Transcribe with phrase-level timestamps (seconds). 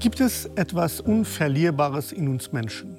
[0.00, 2.96] Gibt es etwas Unverlierbares in uns Menschen?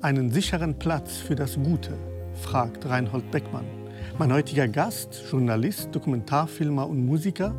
[0.00, 1.98] Einen sicheren Platz für das Gute?
[2.40, 3.64] fragt Reinhold Beckmann.
[4.16, 7.52] Mein heutiger Gast, Journalist, Dokumentarfilmer und Musiker,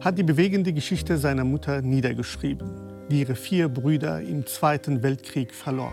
[0.00, 2.70] hat die bewegende Geschichte seiner Mutter niedergeschrieben,
[3.10, 5.92] die ihre vier Brüder im Zweiten Weltkrieg verlor.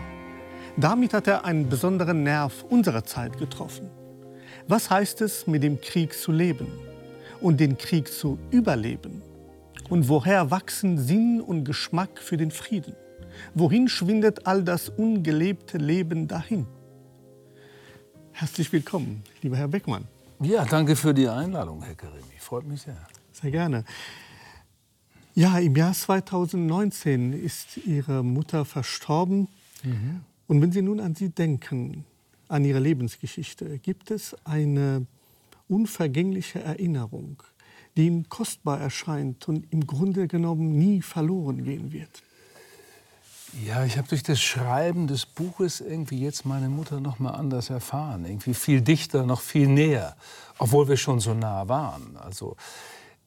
[0.78, 3.90] Damit hat er einen besonderen Nerv unserer Zeit getroffen.
[4.66, 6.68] Was heißt es, mit dem Krieg zu leben
[7.42, 9.20] und den Krieg zu überleben?
[9.90, 12.94] Und woher wachsen Sinn und Geschmack für den Frieden?
[13.54, 16.66] Wohin schwindet all das ungelebte Leben dahin?
[18.30, 20.06] Herzlich willkommen, lieber Herr Beckmann.
[20.40, 22.38] Ja, danke für die Einladung, Herr Karimi.
[22.38, 22.96] Freut mich sehr.
[23.32, 23.84] Sehr gerne.
[25.34, 29.48] Ja, im Jahr 2019 ist Ihre Mutter verstorben.
[29.82, 30.20] Mhm.
[30.46, 32.04] Und wenn Sie nun an sie denken,
[32.46, 35.06] an Ihre Lebensgeschichte, gibt es eine
[35.68, 37.42] unvergängliche Erinnerung,
[38.00, 42.22] die kostbar erscheint und im Grunde genommen nie verloren gehen wird.
[43.66, 47.68] Ja, ich habe durch das Schreiben des Buches irgendwie jetzt meine Mutter noch mal anders
[47.68, 50.16] erfahren, irgendwie viel dichter, noch viel näher,
[50.58, 52.16] obwohl wir schon so nah waren.
[52.16, 52.56] Also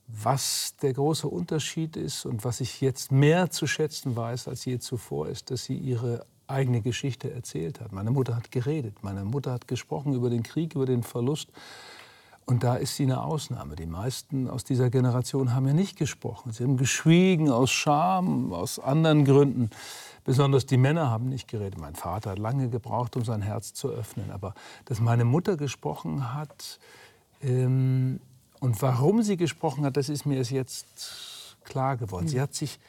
[0.08, 4.80] was der große Unterschied ist und was ich jetzt mehr zu schätzen weiß als je
[4.80, 7.92] zuvor, ist, dass sie ihre eigene Geschichte erzählt hat.
[7.92, 11.50] Meine Mutter hat geredet, meine Mutter hat gesprochen über den Krieg, über den Verlust.
[12.46, 13.76] Und da ist sie eine Ausnahme.
[13.76, 16.52] Die meisten aus dieser Generation haben ja nicht gesprochen.
[16.52, 19.70] Sie haben geschwiegen aus Scham, aus anderen Gründen.
[20.26, 21.80] Besonders die Männer haben nicht geredet.
[21.80, 24.32] Mein Vater hat lange gebraucht, um sein Herz zu öffnen.
[24.32, 26.80] Aber dass meine Mutter gesprochen hat
[27.42, 28.20] ähm,
[28.60, 32.28] und warum sie gesprochen hat, das ist mir jetzt klar geworden.
[32.28, 32.80] Sie hat sich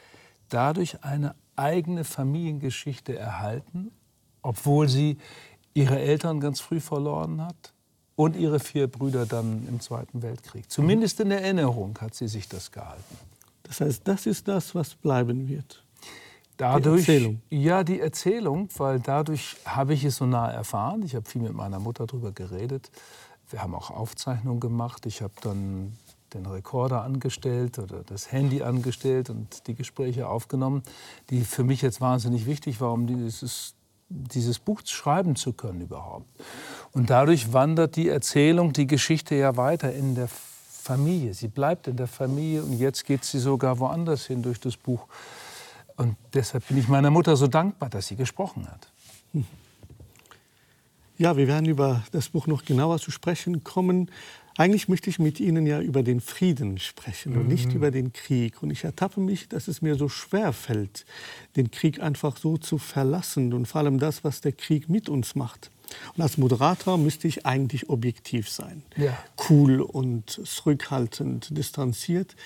[0.49, 3.93] dadurch eine eigene Familiengeschichte erhalten,
[4.43, 5.19] obwohl sie
[5.75, 7.74] ihre Eltern ganz früh verloren hat
[8.17, 10.71] und ihre vier Brüder dann im Zweiten Weltkrieg.
[10.71, 13.17] Zumindest in Erinnerung hat sie sich das gehalten.
[13.65, 15.83] Das heißt, das ist das, was bleiben wird.
[16.57, 17.43] Dadurch, die Erzählung.
[17.51, 21.03] Ja, die Erzählung, weil dadurch habe ich es so nah erfahren.
[21.03, 22.91] Ich habe viel mit meiner Mutter darüber geredet.
[23.51, 25.07] Wir haben auch Aufzeichnungen gemacht.
[25.07, 25.97] Ich habe dann
[26.33, 30.83] den Rekorder angestellt oder das Handy angestellt und die Gespräche aufgenommen,
[31.31, 33.75] die für mich jetzt wahnsinnig wichtig waren, um dieses
[34.15, 36.27] dieses Buch schreiben zu können überhaupt.
[36.93, 41.35] Und dadurch wandert die Erzählung, die Geschichte ja weiter in der Familie.
[41.35, 45.07] Sie bleibt in der Familie und jetzt geht sie sogar woanders hin durch das Buch.
[45.97, 48.89] Und deshalb bin ich meiner Mutter so dankbar, dass sie gesprochen hat.
[51.17, 54.11] Ja, wir werden über das Buch noch genauer zu sprechen kommen.
[54.57, 57.77] Eigentlich möchte ich mit Ihnen ja über den Frieden sprechen und nicht mhm.
[57.77, 58.63] über den Krieg.
[58.63, 61.05] Und ich ertappe mich, dass es mir so schwer fällt,
[61.57, 65.35] den Krieg einfach so zu verlassen und vor allem das, was der Krieg mit uns
[65.35, 65.71] macht.
[66.17, 68.83] Und als Moderator müsste ich eigentlich objektiv sein.
[68.97, 69.19] Ja.
[69.49, 72.37] Cool und zurückhaltend, distanziert.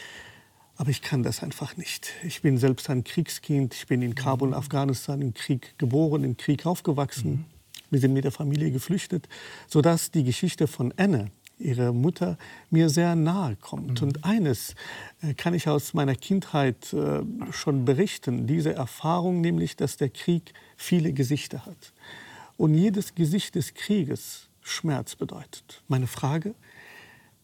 [0.77, 2.13] Aber ich kann das einfach nicht.
[2.25, 3.75] Ich bin selbst ein Kriegskind.
[3.75, 4.55] Ich bin in Kabul, mhm.
[4.55, 7.31] Afghanistan, im Krieg geboren, im Krieg aufgewachsen.
[7.31, 7.45] Mhm.
[7.91, 9.29] Wir sind mit der Familie geflüchtet,
[9.67, 12.39] sodass die Geschichte von Anne, ihre Mutter,
[12.71, 14.01] mir sehr nahe kommt.
[14.01, 14.09] Mhm.
[14.09, 14.75] Und eines
[15.23, 17.21] äh, kann ich aus meiner Kindheit äh,
[17.53, 21.93] schon berichten, diese Erfahrung nämlich, dass der Krieg viele Gesichter hat.
[22.57, 25.83] Und jedes Gesicht des Krieges Schmerz bedeutet.
[25.89, 26.55] Meine Frage,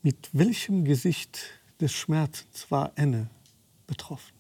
[0.03, 1.41] mit welchem Gesicht
[1.81, 3.29] des Schmerzens war Anne
[3.87, 4.35] betroffen?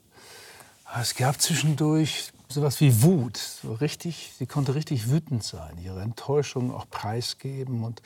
[1.01, 3.37] Es gab zwischendurch sowas wie Wut.
[3.37, 8.01] So richtig, sie konnte richtig wütend sein, ihre Enttäuschung auch preisgeben und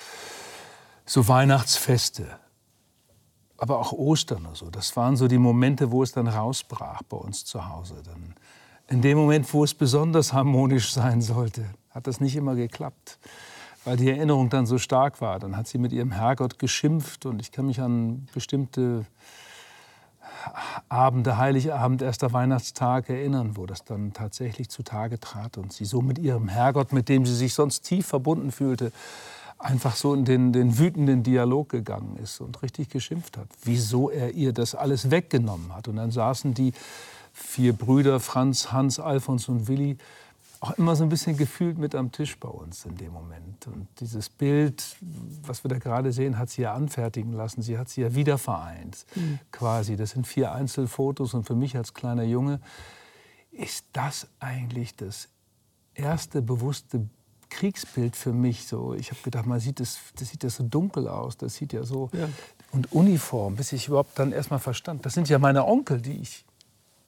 [1.09, 2.27] so Weihnachtsfeste,
[3.57, 4.71] aber auch Ostern oder so.
[4.71, 8.03] Das waren so die Momente, wo es dann rausbrach bei uns zu Hause.
[8.05, 8.35] Dann
[8.89, 13.19] in dem Moment, wo es besonders harmonisch sein sollte, hat das nicht immer geklappt,
[13.85, 15.39] weil die Erinnerung dann so stark war.
[15.39, 19.07] Dann hat sie mit ihrem Herrgott geschimpft und ich kann mich an bestimmte
[20.91, 26.19] Abende, Heiligabend, erster Weihnachtstag erinnern, wo das dann tatsächlich zutage trat und sie so mit
[26.19, 28.93] ihrem Herrgott, mit dem sie sich sonst tief verbunden fühlte,
[29.59, 34.33] einfach so in den, den wütenden Dialog gegangen ist und richtig geschimpft hat, wieso er
[34.33, 35.89] ihr das alles weggenommen hat.
[35.89, 36.73] Und dann saßen die
[37.33, 39.99] vier Brüder, Franz, Hans, Alfons und Willi,
[40.61, 43.67] auch immer so ein bisschen gefühlt mit am Tisch bei uns in dem Moment.
[43.69, 44.97] Und dieses Bild,
[45.43, 47.63] was wir da gerade sehen, hat sie ja anfertigen lassen.
[47.63, 49.39] Sie hat sie ja wieder vereint, mhm.
[49.53, 49.97] quasi.
[49.97, 51.35] Das sind vier Einzelfotos.
[51.35, 52.61] Und für mich als kleiner Junge
[53.53, 55.29] ist das eigentlich das
[55.95, 57.09] erste bewusste
[57.51, 58.67] Kriegsbild für mich.
[58.67, 61.73] So, ich habe gedacht, man sieht das, das sieht ja so dunkel aus, das sieht
[61.73, 62.29] ja so ja.
[62.73, 65.05] und Uniform, bis ich überhaupt dann erstmal verstand.
[65.07, 66.45] Das sind ja meine Onkel, die ich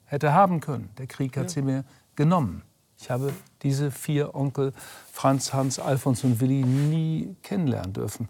[0.05, 0.91] hätte haben können.
[0.99, 1.49] Der Krieg hat ja.
[1.49, 1.85] sie mir
[2.17, 2.63] genommen.
[2.99, 3.33] Ich habe
[3.63, 4.75] diese vier Onkel,
[5.11, 8.29] Franz, Hans, Alfons und Willi, nie kennenlernen dürfen.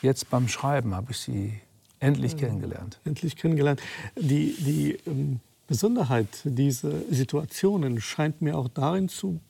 [0.00, 1.60] Jetzt beim Schreiben habe ich sie
[1.98, 3.00] endlich kennengelernt.
[3.04, 3.80] Endlich kennengelernt.
[4.16, 9.40] Die, die ähm, Besonderheit dieser Situationen scheint mir auch darin zu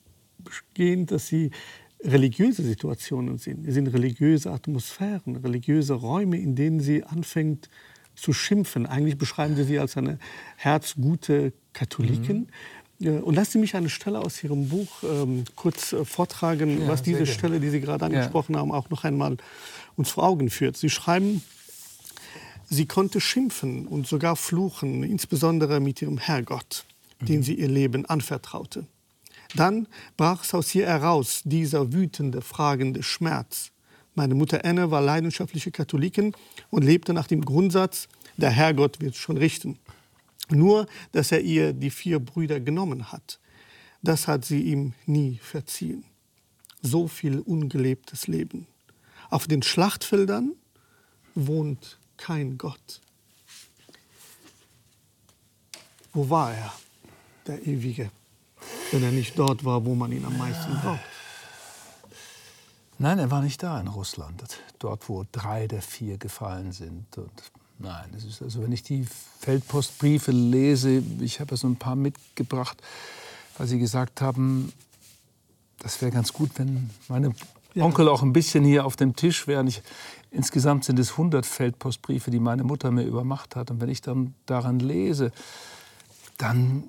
[0.75, 1.51] gehen, dass sie
[2.05, 3.67] religiöse Situationen sind.
[3.67, 7.69] Es sind religiöse Atmosphären, religiöse Räume, in denen sie anfängt
[8.15, 8.87] zu schimpfen.
[8.87, 10.19] Eigentlich beschreiben sie sie als eine
[10.57, 12.49] herzgute Katholikin.
[12.99, 13.19] Mhm.
[13.23, 17.03] Und lassen Sie mich eine Stelle aus Ihrem Buch ähm, kurz äh, vortragen, ja, was
[17.03, 18.61] diese Stelle, die Sie gerade angesprochen ja.
[18.61, 19.39] haben, auch noch einmal
[19.97, 20.77] uns vor Augen führt.
[20.77, 21.43] Sie schreiben,
[22.73, 26.85] sie konnte schimpfen und sogar fluchen, insbesondere mit ihrem Herrgott,
[27.21, 27.27] mhm.
[27.27, 28.87] den sie ihr Leben anvertraute.
[29.55, 33.71] Dann brach es aus ihr heraus, dieser wütende, fragende Schmerz.
[34.15, 36.35] Meine Mutter Anne war leidenschaftliche Katholikin
[36.71, 39.79] und lebte nach dem Grundsatz, der Herrgott wird schon richten.
[40.51, 43.39] Nur, dass er ihr die vier Brüder genommen hat,
[44.03, 46.05] das hat sie ihm nie verziehen.
[46.83, 48.67] So viel ungelebtes Leben.
[49.31, 50.53] Auf den Schlachtfeldern
[51.35, 53.01] wohnt kein Gott.
[56.13, 56.73] Wo war er,
[57.47, 58.11] der Ewige?
[58.93, 61.01] Wenn er nicht dort war, wo man ihn am meisten braucht.
[62.99, 64.43] Nein, er war nicht da in Russland,
[64.79, 67.19] dort, wo drei der vier gefallen sind.
[67.19, 67.31] Und
[67.79, 69.07] nein, es ist also, wenn ich die
[69.41, 72.81] Feldpostbriefe lese, ich habe ja so ein paar mitgebracht,
[73.59, 74.73] weil Sie gesagt haben,
[75.79, 77.35] das wäre ganz gut, wenn meine
[77.75, 77.85] ja.
[77.85, 79.67] Onkel auch ein bisschen hier auf dem Tisch wären.
[79.67, 79.83] Ich,
[80.31, 83.71] insgesamt sind es 100 Feldpostbriefe, die meine Mutter mir übermacht hat.
[83.71, 85.33] Und wenn ich dann daran lese,
[86.39, 86.85] dann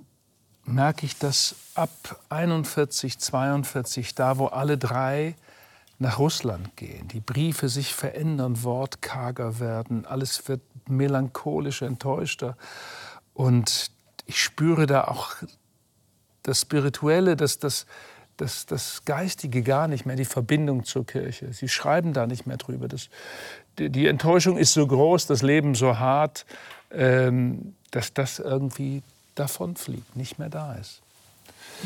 [0.66, 5.36] merke ich, dass ab 41, 42, da wo alle drei
[6.00, 12.58] nach Russland gehen, die Briefe sich verändern, wortkarger werden, alles wird melancholischer, enttäuschter.
[13.34, 13.92] Und
[14.26, 15.36] ich spüre da auch
[16.44, 17.86] das Spirituelle, das, das,
[18.38, 21.54] das, das Geistige gar nicht mehr, die Verbindung zur Kirche.
[21.54, 22.88] Sie schreiben da nicht mehr drüber.
[22.88, 23.10] Das,
[23.80, 26.46] die, die Enttäuschung ist so groß, das Leben so hart,
[26.92, 29.04] ähm, dass das irgendwie
[29.36, 31.02] davonfliegt, nicht mehr da ist.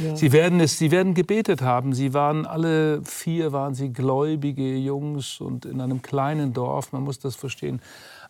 [0.04, 0.16] Ja.
[0.16, 1.94] Sie, werden es, sie werden gebetet haben.
[1.94, 7.20] Sie waren alle vier waren sie gläubige Jungs und in einem kleinen Dorf, man muss
[7.20, 7.82] das verstehen,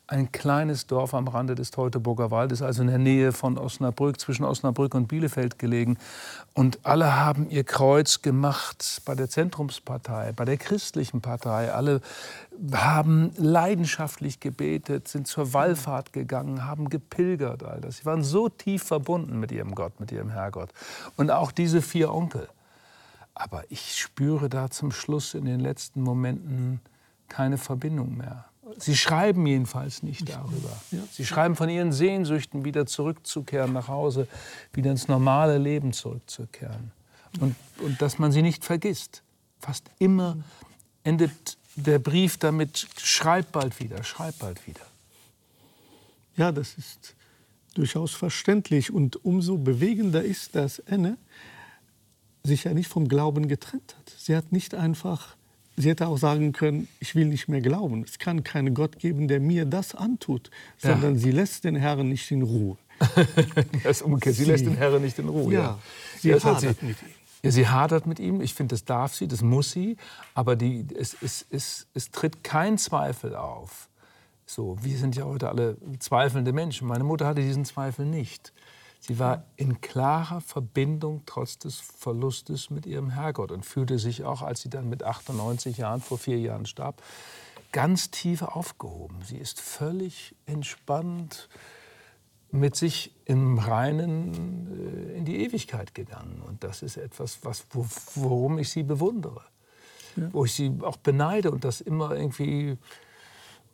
[0.08, 4.46] ein kleines Dorf am Rande des Teutoburger Waldes, also in der Nähe von Osnabrück, zwischen
[4.46, 5.98] Osnabrück und Bielefeld gelegen.
[6.54, 11.74] Und alle haben ihr Kreuz gemacht bei der Zentrumspartei, bei der christlichen Partei.
[11.74, 12.02] Alle
[12.72, 17.64] haben leidenschaftlich gebetet, sind zur Wallfahrt gegangen, haben gepilgert.
[17.64, 17.98] All das.
[17.98, 20.70] Sie waren so tief verbunden mit ihrem Gott, mit ihrem Herrgott.
[21.18, 22.48] Und auch diese vier Onkel.
[23.36, 26.80] Aber ich spüre da zum Schluss in den letzten Momenten
[27.28, 28.46] keine Verbindung mehr.
[28.78, 30.82] Sie schreiben jedenfalls nicht darüber.
[31.12, 34.28] Sie schreiben von ihren Sehnsüchten, wieder zurückzukehren nach Hause,
[34.74, 36.92] wieder ins normale Leben zurückzukehren.
[37.40, 39.24] Und, und dass man sie nicht vergisst.
[39.60, 40.38] Fast immer
[41.04, 44.86] endet der Brief damit, schreib bald wieder, schreib bald wieder.
[46.36, 47.16] Ja, das ist
[47.74, 48.92] durchaus verständlich.
[48.92, 51.18] Und umso bewegender ist, dass Anne
[52.44, 54.14] sich ja nicht vom Glauben getrennt hat.
[54.18, 55.37] Sie hat nicht einfach
[55.80, 58.04] Sie hätte auch sagen können, ich will nicht mehr glauben.
[58.04, 61.20] Es kann keinen Gott geben, der mir das antut, sondern ja.
[61.20, 62.78] sie lässt den Herrn nicht in Ruhe.
[63.84, 64.36] das ist umgekehrt.
[64.36, 65.54] Sie, sie, lässt den Herrn nicht in Ruhe.
[65.54, 65.80] Ja, ja.
[66.20, 67.10] sie ja, hadert mit ihm.
[67.44, 68.42] Ja, sie hadert mit ihm.
[68.42, 69.98] Ich finde, das darf sie, das muss sie.
[70.34, 73.88] Aber die, es, es, es, es tritt kein Zweifel auf.
[74.48, 76.88] So, wir sind ja heute alle zweifelnde Menschen.
[76.88, 78.52] Meine Mutter hatte diesen Zweifel nicht.
[79.08, 84.42] Sie war in klarer Verbindung trotz des Verlustes mit ihrem Herrgott und fühlte sich auch,
[84.42, 87.02] als sie dann mit 98 Jahren, vor vier Jahren starb,
[87.72, 89.22] ganz tief aufgehoben.
[89.24, 91.48] Sie ist völlig entspannt
[92.52, 96.42] mit sich im Reinen äh, in die Ewigkeit gegangen.
[96.46, 97.66] Und das ist etwas, was,
[98.16, 99.42] worum ich sie bewundere.
[100.18, 100.30] Ja.
[100.34, 102.78] Wo ich sie auch beneide und das immer irgendwie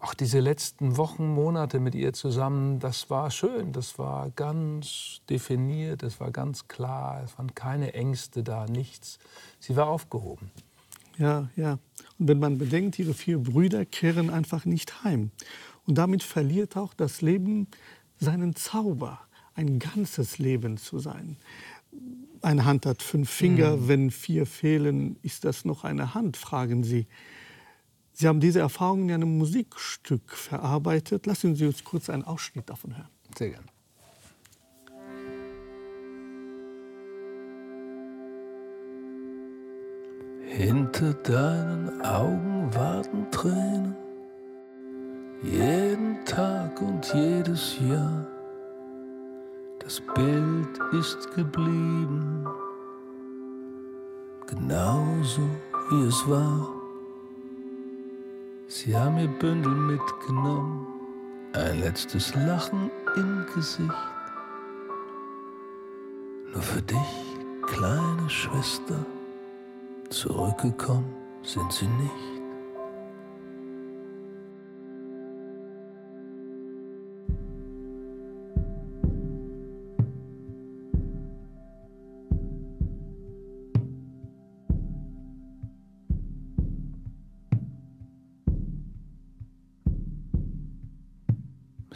[0.03, 6.03] auch diese letzten Wochen, Monate mit ihr zusammen, das war schön, das war ganz definiert,
[6.03, 9.17] es war ganz klar, es waren keine Ängste da, nichts.
[9.59, 10.51] Sie war aufgehoben.
[11.17, 11.79] Ja, ja.
[12.19, 15.31] Und wenn man bedenkt, ihre vier Brüder kehren einfach nicht heim.
[15.87, 17.67] Und damit verliert auch das Leben
[18.19, 19.21] seinen Zauber,
[19.55, 21.37] ein ganzes Leben zu sein.
[22.41, 23.87] Eine Hand hat fünf Finger, mhm.
[23.87, 27.07] wenn vier fehlen, ist das noch eine Hand, fragen Sie.
[28.13, 31.25] Sie haben diese Erfahrung in einem Musikstück verarbeitet.
[31.25, 33.09] Lassen Sie uns kurz einen Ausschnitt davon hören.
[33.35, 33.65] Sehr gerne.
[40.45, 43.95] Hinter deinen Augen warten Tränen,
[45.41, 48.27] jeden Tag und jedes Jahr.
[49.79, 52.45] Das Bild ist geblieben,
[54.45, 55.41] genauso
[55.89, 56.82] wie es war.
[58.67, 60.87] Sie haben ihr Bündel mitgenommen,
[61.53, 63.91] ein letztes Lachen im Gesicht.
[66.51, 66.97] Nur für dich,
[67.61, 69.05] kleine Schwester,
[70.09, 72.32] zurückgekommen sind sie nicht.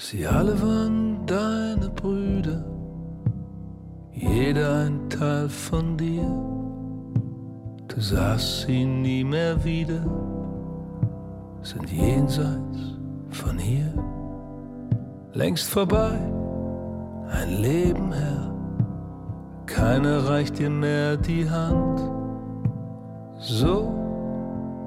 [0.10, 2.64] Sie alle waren deine Brüder,
[4.14, 6.32] jeder ein Teil von dir.
[7.90, 10.02] Du sahst sie nie mehr wieder,
[11.62, 12.96] sind jenseits
[13.32, 13.92] von hier,
[15.34, 16.18] längst vorbei,
[17.30, 18.56] ein Leben her.
[19.66, 22.00] Keiner reicht dir mehr die Hand,
[23.40, 23.94] so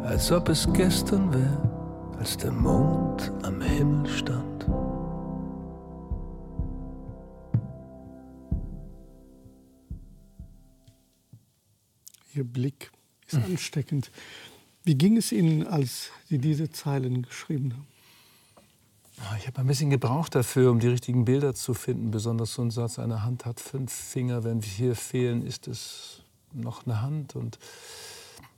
[0.03, 1.71] als ob es gestern wäre,
[2.19, 4.51] als der Mond am Himmel stand.
[12.35, 12.91] Ihr Blick
[13.27, 13.45] ist hm.
[13.45, 14.11] ansteckend.
[14.85, 17.87] Wie ging es Ihnen, als Sie diese Zeilen geschrieben haben?
[19.23, 22.11] Ah, ich habe ein bisschen gebraucht dafür, um die richtigen Bilder zu finden.
[22.11, 24.45] Besonders so ein Satz, eine Hand hat fünf Finger.
[24.45, 26.23] Wenn vier fehlen, ist es
[26.55, 27.37] noch eine Hand.
[27.37, 27.59] Und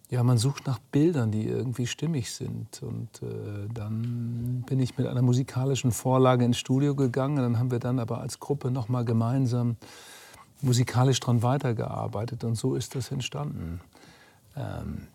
[0.09, 2.81] ja, man sucht nach Bildern, die irgendwie stimmig sind.
[2.83, 7.37] Und äh, dann bin ich mit einer musikalischen Vorlage ins Studio gegangen.
[7.39, 9.77] Dann haben wir dann aber als Gruppe noch mal gemeinsam
[10.63, 13.81] musikalisch daran weitergearbeitet und so ist das entstanden.
[14.57, 15.09] Ähm,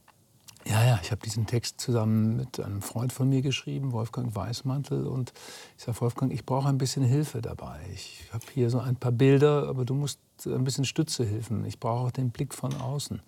[0.70, 5.08] ja, ja, ich habe diesen Text zusammen mit einem Freund von mir geschrieben, Wolfgang Weißmantel.
[5.08, 5.32] Und
[5.78, 7.80] ich sage, Wolfgang, ich brauche ein bisschen Hilfe dabei.
[7.94, 11.64] Ich habe hier so ein paar Bilder, aber du musst ein bisschen Stütze helfen.
[11.66, 13.22] Ich brauche auch den Blick von außen.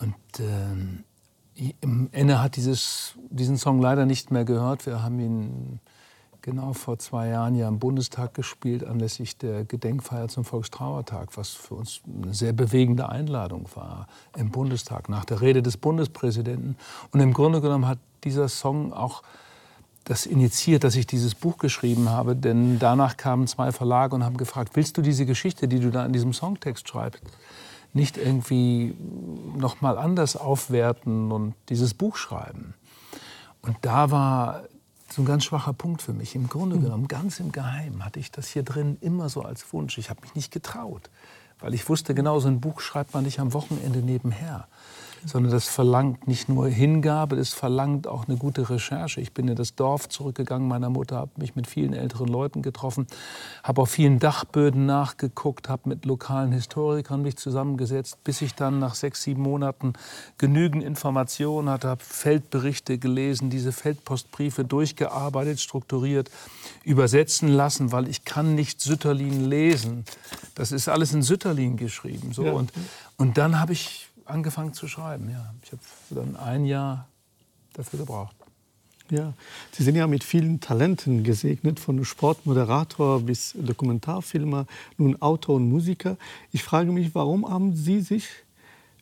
[0.00, 1.04] Und ähm,
[2.10, 4.84] Enne hat dieses, diesen Song leider nicht mehr gehört.
[4.84, 5.80] Wir haben ihn
[6.46, 11.74] genau vor zwei Jahren ja im Bundestag gespielt, anlässlich der Gedenkfeier zum Volkstrauertag, was für
[11.74, 16.76] uns eine sehr bewegende Einladung war im Bundestag, nach der Rede des Bundespräsidenten.
[17.10, 19.24] Und im Grunde genommen hat dieser Song auch
[20.04, 24.36] das initiiert, dass ich dieses Buch geschrieben habe, denn danach kamen zwei Verlage und haben
[24.36, 27.22] gefragt, willst du diese Geschichte, die du da in diesem Songtext schreibst,
[27.92, 28.94] nicht irgendwie
[29.56, 32.74] noch mal anders aufwerten und dieses Buch schreiben?
[33.62, 34.62] Und da war
[35.16, 36.34] so ein ganz schwacher Punkt für mich.
[36.34, 36.82] Im Grunde hm.
[36.82, 39.96] genommen, ganz im Geheimen, hatte ich das hier drin immer so als Wunsch.
[39.96, 41.10] Ich habe mich nicht getraut,
[41.58, 44.68] weil ich wusste genau, so ein Buch schreibt man nicht am Wochenende nebenher
[45.26, 49.20] sondern das verlangt nicht nur Hingabe, das verlangt auch eine gute Recherche.
[49.20, 53.06] Ich bin in das Dorf zurückgegangen meiner Mutter, habe mich mit vielen älteren Leuten getroffen,
[53.62, 58.94] habe auf vielen Dachböden nachgeguckt, habe mit lokalen Historikern mich zusammengesetzt, bis ich dann nach
[58.94, 59.94] sechs, sieben Monaten
[60.38, 66.30] genügend Informationen hatte, habe Feldberichte gelesen, diese Feldpostbriefe durchgearbeitet, strukturiert,
[66.84, 70.04] übersetzen lassen, weil ich kann nicht Sütterlin lesen.
[70.54, 72.32] Das ist alles in Sütterlin geschrieben.
[72.32, 72.44] So.
[72.44, 72.52] Ja.
[72.52, 72.72] Und,
[73.16, 75.30] und dann habe ich angefangen zu schreiben.
[75.30, 75.54] Ja.
[75.62, 77.08] Ich habe dann ein Jahr
[77.72, 78.36] dafür gebraucht.
[79.10, 79.34] Ja,
[79.70, 84.66] Sie sind ja mit vielen Talenten gesegnet, von Sportmoderator bis Dokumentarfilmer,
[84.98, 86.16] nun Autor und Musiker.
[86.50, 88.26] Ich frage mich, warum haben Sie sich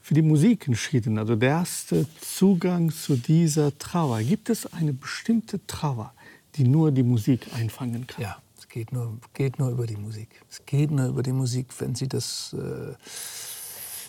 [0.02, 1.18] für die Musik entschieden?
[1.18, 4.20] Also der erste Zugang zu dieser Trauer.
[4.20, 6.12] Gibt es eine bestimmte Trauer,
[6.56, 8.22] die nur die Musik einfangen kann?
[8.22, 10.28] Ja, es geht nur, geht nur über die Musik.
[10.50, 12.52] Es geht nur über die Musik, wenn Sie das...
[12.52, 12.92] Äh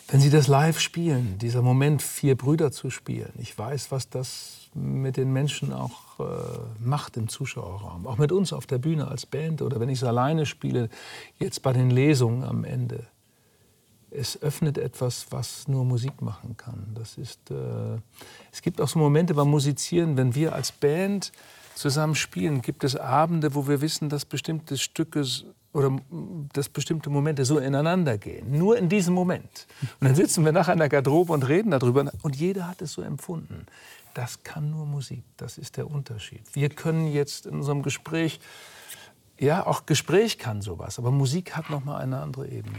[0.08, 4.70] wenn Sie das live spielen, dieser Moment, vier Brüder zu spielen, ich weiß, was das
[4.74, 6.24] mit den Menschen auch äh,
[6.78, 8.06] macht im Zuschauerraum.
[8.06, 10.90] Auch mit uns auf der Bühne als Band oder wenn ich es alleine spiele,
[11.38, 13.06] jetzt bei den Lesungen am Ende.
[14.10, 16.92] Es öffnet etwas, was nur Musik machen kann.
[16.94, 17.98] Das ist, äh,
[18.52, 21.32] es gibt auch so Momente beim Musizieren, wenn wir als Band
[21.74, 25.24] zusammen spielen, gibt es Abende, wo wir wissen, dass bestimmte Stücke
[25.76, 25.94] oder
[26.54, 28.56] dass bestimmte Momente so ineinander gehen.
[28.56, 29.66] Nur in diesem Moment.
[30.00, 32.10] Und dann sitzen wir nach einer Garderobe und reden darüber.
[32.22, 33.66] Und jeder hat es so empfunden.
[34.14, 35.22] Das kann nur Musik.
[35.36, 36.40] Das ist der Unterschied.
[36.54, 38.40] Wir können jetzt in unserem Gespräch,
[39.38, 42.78] ja, auch Gespräch kann sowas, aber Musik hat noch mal eine andere Ebene.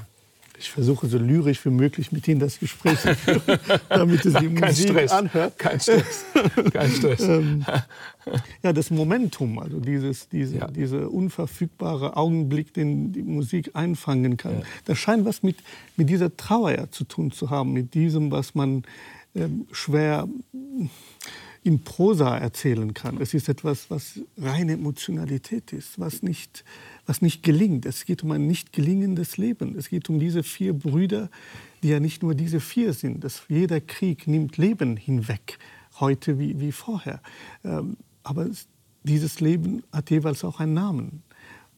[0.60, 3.42] Ich versuche so lyrisch wie möglich mit Ihnen das Gespräch zu führen,
[3.90, 5.12] damit es die Kein Musik Stress.
[5.12, 5.60] anhört.
[5.60, 6.26] Kein Stress.
[6.74, 7.22] Kein Stress.
[7.22, 7.66] ähm,
[8.64, 10.68] ja, das Momentum, also dieses, diese, ja.
[10.68, 14.66] dieser unverfügbare Augenblick, den die Musik einfangen kann, ja.
[14.86, 15.58] das scheint was mit,
[15.96, 18.84] mit dieser Trauer ja zu tun zu haben, mit diesem, was man
[19.36, 20.28] ähm, schwer
[21.64, 23.20] in Prosa erzählen kann.
[23.20, 26.64] Es ist etwas, was reine Emotionalität ist, was nicht,
[27.08, 27.86] was nicht gelingt.
[27.86, 29.76] Es geht um ein nicht gelingendes Leben.
[29.78, 31.30] Es geht um diese vier Brüder,
[31.82, 33.24] die ja nicht nur diese vier sind.
[33.24, 35.58] Das, jeder Krieg nimmt Leben hinweg,
[36.00, 37.22] heute wie, wie vorher.
[37.64, 38.48] Ähm, aber
[39.04, 41.24] dieses Leben hat jeweils auch einen Namen.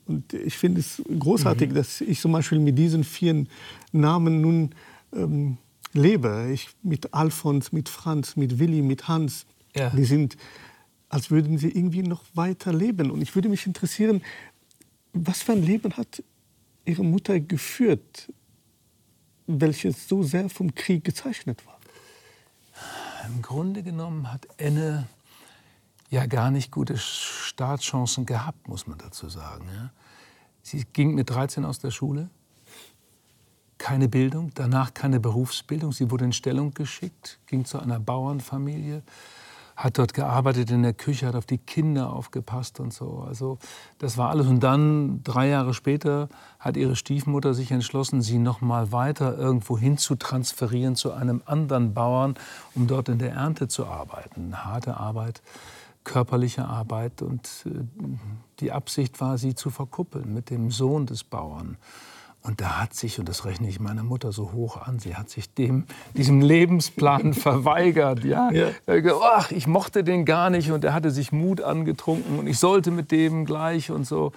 [0.08, 1.76] Und ich finde es großartig, mhm.
[1.76, 3.46] dass ich zum Beispiel mit diesen vier
[3.92, 4.72] Namen nun
[5.14, 5.58] ähm,
[5.94, 6.50] lebe.
[6.52, 9.46] Ich mit Alfons, mit Franz, mit Willi, mit Hans.
[9.76, 9.92] Ja.
[9.92, 10.36] Die sind,
[11.10, 13.12] als würden sie irgendwie noch weiter leben.
[13.12, 14.22] Und ich würde mich interessieren,
[15.14, 16.24] was für ein Leben hat
[16.86, 18.32] Ihre Mutter geführt,
[19.48, 21.80] welches so sehr vom Krieg gezeichnet war?
[23.28, 25.08] Im Grunde genommen hat Enne
[26.10, 29.66] ja gar nicht gute Startchancen gehabt, muss man dazu sagen.
[29.74, 29.92] Ja.
[30.62, 32.30] Sie ging mit 13 aus der Schule,
[33.78, 35.92] keine Bildung, danach keine Berufsbildung.
[35.92, 39.04] Sie wurde in Stellung geschickt, ging zu einer Bauernfamilie,
[39.80, 43.24] hat dort gearbeitet in der Küche, hat auf die Kinder aufgepasst und so.
[43.26, 43.60] Also
[43.98, 44.46] das war alles.
[44.48, 46.28] Und dann, drei Jahre später,
[46.60, 51.42] hat ihre Stiefmutter sich entschlossen, sie noch mal weiter irgendwo hin zu transferieren zu einem
[51.46, 52.36] anderen Bauern,
[52.76, 54.66] um dort in der Ernte zu arbeiten.
[54.66, 55.42] Harte Arbeit,
[56.04, 57.22] körperliche Arbeit.
[57.22, 57.70] Und äh,
[58.60, 61.78] die Absicht war, sie zu verkuppeln mit dem Sohn des Bauern.
[62.42, 65.30] Und da hat sich, und das rechne ich meiner Mutter so hoch an, sie hat
[65.30, 68.24] sich dem, diesem Lebensplan verweigert.
[68.24, 68.50] Ja?
[68.52, 68.70] ja.
[69.22, 72.92] Ach, ich mochte den gar nicht und er hatte sich Mut angetrunken und ich sollte
[72.92, 74.32] mit dem gleich und so.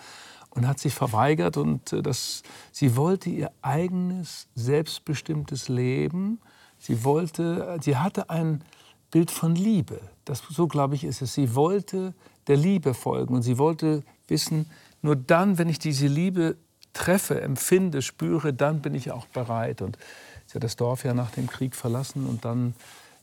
[0.50, 2.42] Und hat sich verweigert und äh, das,
[2.72, 6.40] sie wollte ihr eigenes, selbstbestimmtes Leben.
[6.78, 8.62] Sie wollte, sie hatte ein
[9.10, 10.00] Bild von Liebe.
[10.26, 11.32] Das, so glaube ich ist es.
[11.32, 12.12] Sie wollte
[12.48, 14.66] der Liebe folgen und sie wollte wissen,
[15.00, 16.56] nur dann, wenn ich diese Liebe
[16.92, 19.82] treffe, empfinde, spüre, dann bin ich auch bereit.
[19.82, 19.98] Und
[20.46, 22.74] sie hat das Dorf ja nach dem Krieg verlassen und dann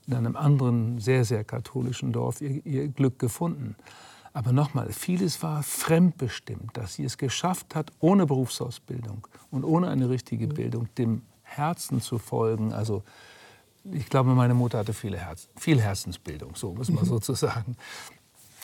[0.07, 3.75] in einem anderen, sehr, sehr katholischen Dorf ihr, ihr Glück gefunden.
[4.33, 10.09] Aber nochmal, vieles war fremdbestimmt, dass sie es geschafft hat, ohne Berufsausbildung und ohne eine
[10.09, 12.73] richtige Bildung dem Herzen zu folgen.
[12.73, 13.03] Also
[13.91, 17.75] ich glaube, meine Mutter hatte viele Herz, viel Herzensbildung, so muss man sozusagen.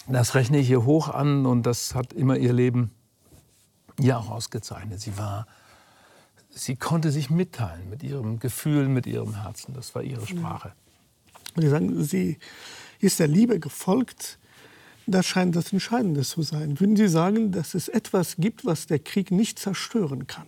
[0.08, 2.92] Das rechne ich ihr hoch an und das hat immer ihr Leben
[4.00, 5.02] ja auch ausgezeichnet.
[5.02, 5.48] Sie war,
[6.50, 9.74] sie konnte sich mitteilen mit ihrem Gefühl, mit ihrem Herzen.
[9.74, 10.74] Das war ihre Sprache.
[11.56, 12.38] Sie sagen, sie
[13.00, 14.40] ist der Liebe gefolgt.
[15.08, 16.80] Das scheint das Entscheidende zu sein.
[16.80, 20.48] Würden Sie sagen, dass es etwas gibt, was der Krieg nicht zerstören kann?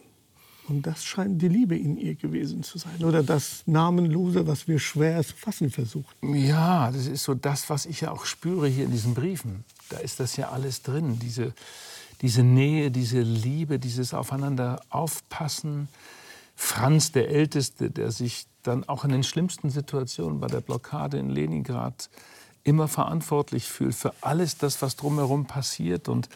[0.68, 3.02] Und das scheint die Liebe in ihr gewesen zu sein.
[3.04, 6.36] Oder das Namenlose, was wir schwer zu fassen versuchen.
[6.36, 9.64] Ja, das ist so das, was ich ja auch spüre hier in diesen Briefen.
[9.90, 11.20] Da ist das ja alles drin.
[11.20, 11.54] Diese,
[12.22, 15.88] diese Nähe, diese Liebe, dieses Aufeinander aufpassen.
[16.56, 21.30] Franz, der Älteste, der sich dann auch in den schlimmsten Situationen bei der Blockade in
[21.30, 22.10] Leningrad
[22.64, 26.10] immer verantwortlich fühlt für alles das, was drumherum passiert.
[26.10, 26.28] Und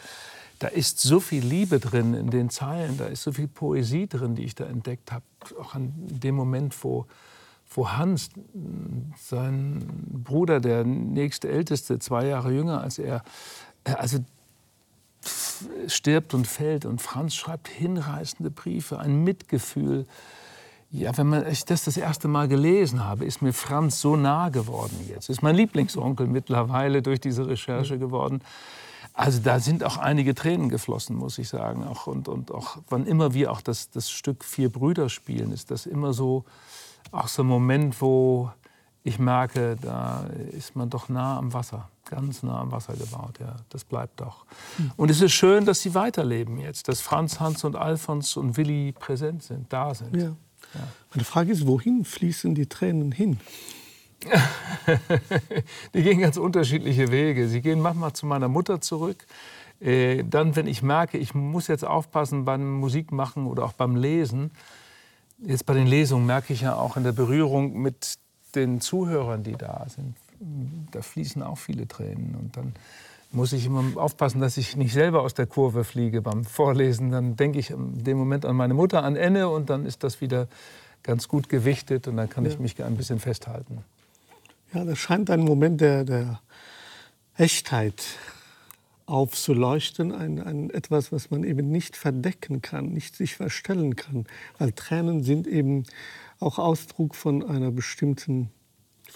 [0.60, 4.34] da ist so viel Liebe drin in den Zeilen, da ist so viel Poesie drin,
[4.34, 5.24] die ich da entdeckt habe.
[5.60, 7.06] Auch an dem Moment, wo,
[7.74, 8.30] wo Hans,
[9.18, 9.84] sein
[10.24, 13.24] Bruder, der nächste Älteste, zwei Jahre jünger als er,
[13.84, 14.20] also
[15.88, 16.84] stirbt und fällt.
[16.84, 20.06] Und Franz schreibt hinreißende Briefe, ein Mitgefühl.
[20.90, 24.50] Ja, wenn man, ich das das erste Mal gelesen habe, ist mir Franz so nah
[24.50, 25.30] geworden jetzt.
[25.30, 28.42] Ist mein Lieblingsonkel mittlerweile durch diese Recherche geworden.
[29.14, 31.86] Also da sind auch einige Tränen geflossen, muss ich sagen.
[31.86, 35.70] Auch, und, und auch, wann immer wir auch das, das Stück Vier Brüder spielen, ist
[35.70, 36.44] das immer so,
[37.10, 38.50] auch so ein Moment, wo
[39.04, 43.38] ich merke, da ist man doch nah am Wasser, ganz nah am Wasser gebaut.
[43.40, 44.44] Ja, das bleibt doch.
[44.76, 44.92] Hm.
[44.96, 48.92] Und es ist schön, dass sie weiterleben jetzt, dass Franz, Hans und Alfons und Willi
[48.92, 50.14] präsent sind, da sind.
[50.14, 50.36] Ja.
[50.74, 50.88] Ja.
[51.14, 53.40] Meine Frage ist, wohin fließen die Tränen hin?
[55.94, 57.48] die gehen ganz unterschiedliche Wege.
[57.48, 59.26] Sie gehen manchmal zu meiner Mutter zurück.
[59.80, 64.52] Äh, dann, wenn ich merke, ich muss jetzt aufpassen beim Musikmachen oder auch beim Lesen,
[65.38, 68.18] jetzt bei den Lesungen merke ich ja auch in der Berührung mit
[68.54, 70.14] den Zuhörern, die da sind,
[70.90, 72.34] da fließen auch viele Tränen.
[72.34, 72.74] Und dann
[73.30, 77.10] muss ich immer aufpassen, dass ich nicht selber aus der Kurve fliege beim Vorlesen.
[77.10, 80.20] Dann denke ich in dem Moment an meine Mutter, an Enne und dann ist das
[80.20, 80.48] wieder
[81.02, 82.50] ganz gut gewichtet und dann kann ja.
[82.50, 83.78] ich mich ein bisschen festhalten.
[84.72, 86.40] Ja, das scheint ein Moment der, der
[87.36, 88.02] Echtheit
[89.06, 94.26] aufzuleuchten, ein, ein, etwas, was man eben nicht verdecken kann, nicht sich verstellen kann.
[94.58, 95.84] Weil Tränen sind eben
[96.40, 98.50] auch Ausdruck von einer bestimmten,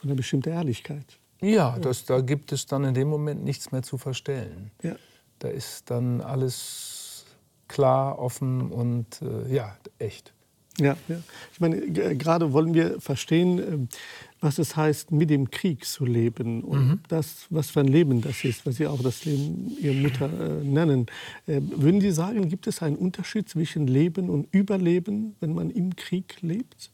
[0.07, 1.19] von einer bestimmten Ehrlichkeit.
[1.41, 4.71] Ja, das, da gibt es dann in dem Moment nichts mehr zu verstellen.
[4.83, 4.97] Ja.
[5.41, 7.27] Da ist dann alles
[7.69, 10.33] klar, offen und äh, ja, echt.
[10.79, 13.89] Ja, ja, ich meine, gerade wollen wir verstehen, ähm,
[14.41, 17.01] was es heißt, mit dem Krieg zu leben und mhm.
[17.09, 20.63] das, was für ein Leben das ist, was Sie auch das Leben Ihrer Mutter äh,
[20.63, 21.07] nennen.
[21.47, 25.97] Äh, würden Sie sagen, gibt es einen Unterschied zwischen Leben und Überleben, wenn man im
[25.97, 26.91] Krieg lebt?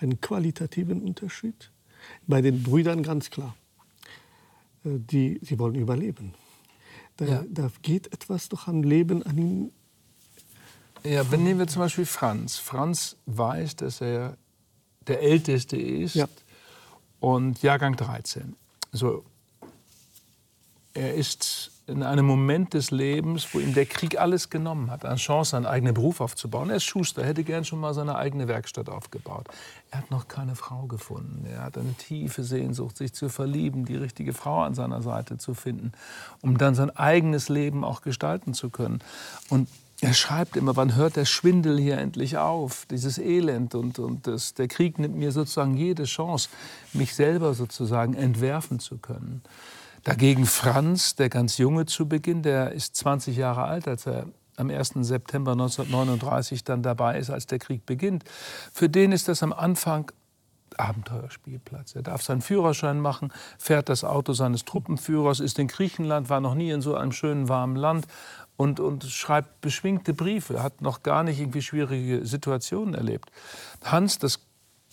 [0.00, 1.70] einen qualitativen Unterschied.
[2.26, 3.54] Bei den Brüdern ganz klar.
[4.84, 6.34] Äh, die, sie wollen überleben.
[7.16, 7.44] Da, ja.
[7.48, 9.72] da geht etwas doch am Leben an ihnen
[11.04, 12.58] Ja, nehmen wir zum Beispiel Franz.
[12.58, 14.36] Franz weiß, dass er
[15.06, 16.28] der Älteste ist ja.
[17.18, 18.54] und Jahrgang 13.
[18.92, 19.24] So,
[20.94, 25.16] er ist in einem Moment des Lebens, wo ihm der Krieg alles genommen hat, eine
[25.16, 26.70] Chance, einen eigenen Beruf aufzubauen.
[26.70, 29.46] Er ist Schuster, hätte gern schon mal seine eigene Werkstatt aufgebaut.
[29.90, 31.46] Er hat noch keine Frau gefunden.
[31.50, 35.54] Er hat eine tiefe Sehnsucht, sich zu verlieben, die richtige Frau an seiner Seite zu
[35.54, 35.92] finden,
[36.42, 39.00] um dann sein eigenes Leben auch gestalten zu können.
[39.48, 39.68] Und
[40.00, 44.54] er schreibt immer, wann hört der Schwindel hier endlich auf, dieses Elend und, und das,
[44.54, 46.50] der Krieg nimmt mir sozusagen jede Chance,
[46.92, 49.42] mich selber sozusagen entwerfen zu können.
[50.04, 54.70] Dagegen Franz, der ganz junge zu Beginn, der ist 20 Jahre alt, als er am
[54.70, 54.94] 1.
[55.00, 58.24] September 1939 dann dabei ist, als der Krieg beginnt.
[58.72, 60.10] Für den ist das am Anfang
[60.76, 61.94] Abenteuerspielplatz.
[61.94, 66.54] Er darf seinen Führerschein machen, fährt das Auto seines Truppenführers, ist in Griechenland, war noch
[66.54, 68.06] nie in so einem schönen warmen Land
[68.56, 73.30] und, und schreibt beschwingte Briefe, hat noch gar nicht irgendwie schwierige Situationen erlebt.
[73.84, 74.40] Hans, das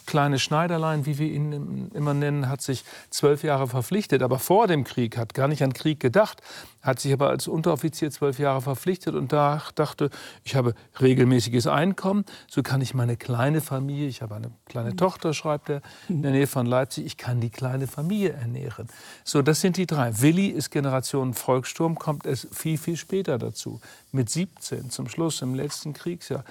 [0.06, 4.84] kleine Schneiderlein, wie wir ihn immer nennen, hat sich zwölf Jahre verpflichtet, aber vor dem
[4.84, 6.42] Krieg, hat gar nicht an Krieg gedacht,
[6.82, 10.10] hat sich aber als Unteroffizier zwölf Jahre verpflichtet und da dachte,
[10.44, 14.98] ich habe regelmäßiges Einkommen, so kann ich meine kleine Familie, ich habe eine kleine mhm.
[14.98, 18.88] Tochter, schreibt er, in der Nähe von Leipzig, ich kann die kleine Familie ernähren.
[19.24, 20.22] So, das sind die drei.
[20.22, 25.56] Willi ist Generation Volkssturm, kommt es viel, viel später dazu, mit 17 zum Schluss im
[25.56, 26.44] letzten Kriegsjahr.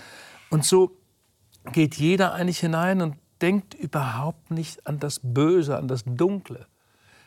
[0.50, 0.96] Und so
[1.72, 6.66] geht jeder eigentlich hinein und denkt überhaupt nicht an das Böse, an das Dunkle,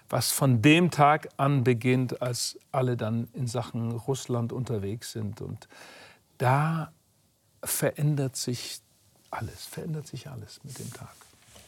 [0.09, 5.41] was von dem Tag an beginnt, als alle dann in Sachen Russland unterwegs sind.
[5.41, 5.67] Und
[6.39, 6.91] da
[7.63, 8.79] verändert sich
[9.29, 11.13] alles, verändert sich alles mit dem Tag.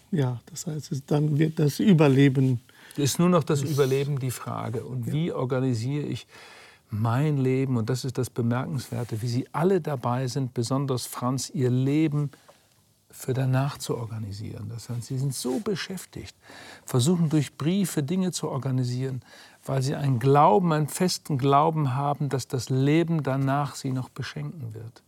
[0.09, 2.59] Ja, das heißt, dann wird das Überleben.
[2.97, 4.83] Ist nur noch das Überleben die Frage.
[4.83, 5.13] Und ja.
[5.13, 6.25] wie organisiere ich
[6.89, 7.77] mein Leben?
[7.77, 12.31] Und das ist das Bemerkenswerte, wie Sie alle dabei sind, besonders Franz, Ihr Leben
[13.11, 14.69] für danach zu organisieren.
[14.69, 16.35] Das heißt, sie sind so beschäftigt,
[16.85, 19.21] versuchen durch Briefe Dinge zu organisieren,
[19.65, 24.73] weil sie einen Glauben, einen festen Glauben haben, dass das Leben danach sie noch beschenken
[24.73, 25.03] wird.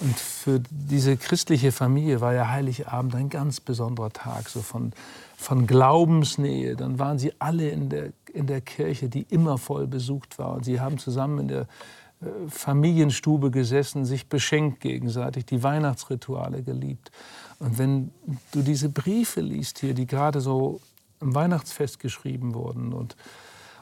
[0.00, 4.92] Und für diese christliche Familie war ja Heiligabend ein ganz besonderer Tag, so von,
[5.36, 6.74] von Glaubensnähe.
[6.74, 10.54] Dann waren sie alle in der, in der Kirche, die immer voll besucht war.
[10.54, 17.10] Und sie haben zusammen in der äh, Familienstube gesessen, sich beschenkt gegenseitig, die Weihnachtsrituale geliebt.
[17.58, 18.10] Und wenn
[18.52, 20.80] du diese Briefe liest hier, die gerade so
[21.20, 23.16] im Weihnachtsfest geschrieben wurden und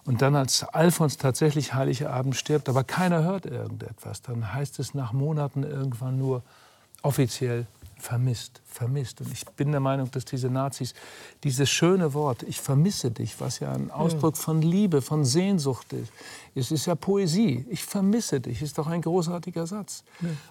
[0.08, 5.12] und dann, als Alfons tatsächlich Heiligabend stirbt, aber keiner hört irgendetwas, dann heißt es nach
[5.12, 6.42] Monaten irgendwann nur
[7.02, 7.66] offiziell
[7.98, 9.20] vermisst, vermisst.
[9.20, 10.94] Und ich bin der Meinung, dass diese Nazis
[11.44, 16.10] dieses schöne Wort, ich vermisse dich, was ja ein Ausdruck von Liebe, von Sehnsucht ist,
[16.54, 20.04] es ist ja Poesie, ich vermisse dich, ist doch ein großartiger Satz.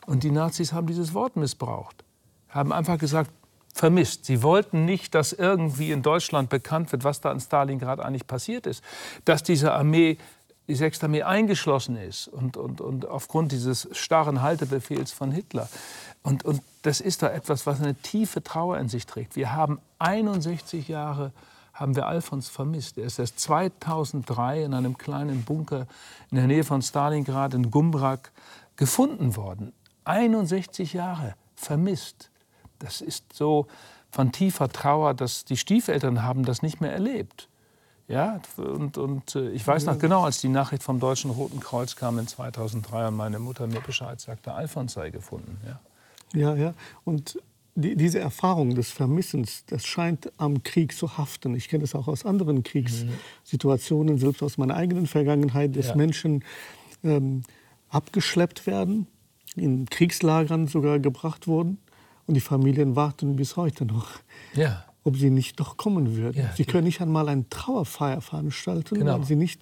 [0.06, 2.04] Und die Nazis haben dieses Wort missbraucht,
[2.50, 3.32] haben einfach gesagt,
[3.78, 4.26] vermisst.
[4.26, 8.66] Sie wollten nicht, dass irgendwie in Deutschland bekannt wird, was da in Stalingrad eigentlich passiert
[8.66, 8.84] ist.
[9.26, 10.18] Dass diese Armee,
[10.68, 15.70] die Sechste Armee eingeschlossen ist und, und, und aufgrund dieses starren Haltebefehls von Hitler.
[16.24, 19.36] Und, und das ist da etwas, was eine tiefe Trauer in sich trägt.
[19.36, 21.32] Wir haben 61 Jahre
[21.74, 22.98] haben wir Alfons vermisst.
[22.98, 25.86] Er ist erst 2003 in einem kleinen Bunker
[26.32, 28.32] in der Nähe von Stalingrad in Gumbrak
[28.78, 29.74] gefunden worden.
[30.04, 32.32] 61 Jahre vermisst.
[32.80, 33.68] Das ist so
[34.12, 37.50] von tiefer Trauer, dass die Stiefeltern haben das nicht mehr erlebt.
[38.08, 41.98] Ja, und, und äh, ich weiß noch genau, als die Nachricht vom Deutschen Roten Kreuz
[41.98, 45.58] kam in 2003 und meine Mutter mir Bescheid sagte, Alfons sei gefunden.
[45.66, 46.56] Ja, ja.
[46.56, 46.74] ja.
[47.04, 47.38] Und
[47.76, 51.54] die, diese Erfahrung des Vermissens, das scheint am Krieg zu haften.
[51.54, 54.20] Ich kenne das auch aus anderen Kriegssituationen, mhm.
[54.20, 55.96] selbst aus meiner eigenen Vergangenheit, dass ja.
[55.96, 56.46] Menschen
[57.04, 57.44] ähm,
[57.90, 59.08] abgeschleppt werden,
[59.58, 61.78] in Kriegslagern sogar gebracht wurden
[62.28, 64.08] und die Familien warten bis heute noch,
[64.54, 64.86] ja.
[65.04, 66.42] ob sie nicht doch kommen würden.
[66.42, 69.18] Ja, sie können nicht einmal eine Trauerfeier veranstalten, genau.
[69.18, 69.62] weil sie nicht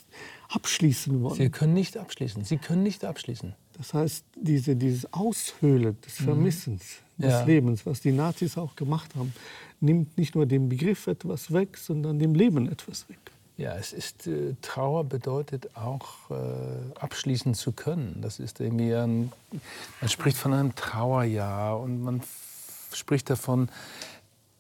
[0.50, 1.36] abschließen wollen.
[1.36, 2.44] Sie können nicht abschließen.
[2.44, 3.56] Sie können nicht abschließen.
[3.78, 6.24] Das heißt, diese, dieses Aushöhlen des mhm.
[6.26, 6.84] Vermissens
[7.18, 7.22] mhm.
[7.22, 7.44] des ja.
[7.44, 9.34] Lebens, was die Nazis auch gemacht haben,
[9.80, 13.20] nimmt nicht nur dem Begriff etwas weg, sondern dem Leben etwas weg.
[13.58, 16.34] Ja, es ist äh, Trauer bedeutet auch äh,
[17.00, 18.20] abschließen zu können.
[18.22, 19.32] Das ist irgendwie ein,
[20.02, 22.22] man spricht von einem Trauerjahr und man
[22.96, 23.70] spricht davon,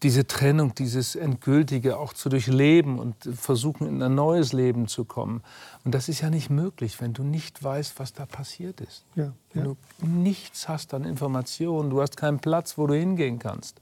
[0.03, 5.41] diese Trennung, dieses Endgültige auch zu durchleben und versuchen, in ein neues Leben zu kommen.
[5.83, 9.03] Und das ist ja nicht möglich, wenn du nicht weißt, was da passiert ist.
[9.15, 9.71] Ja, wenn ja.
[9.71, 13.81] du nichts hast an Informationen, du hast keinen Platz, wo du hingehen kannst.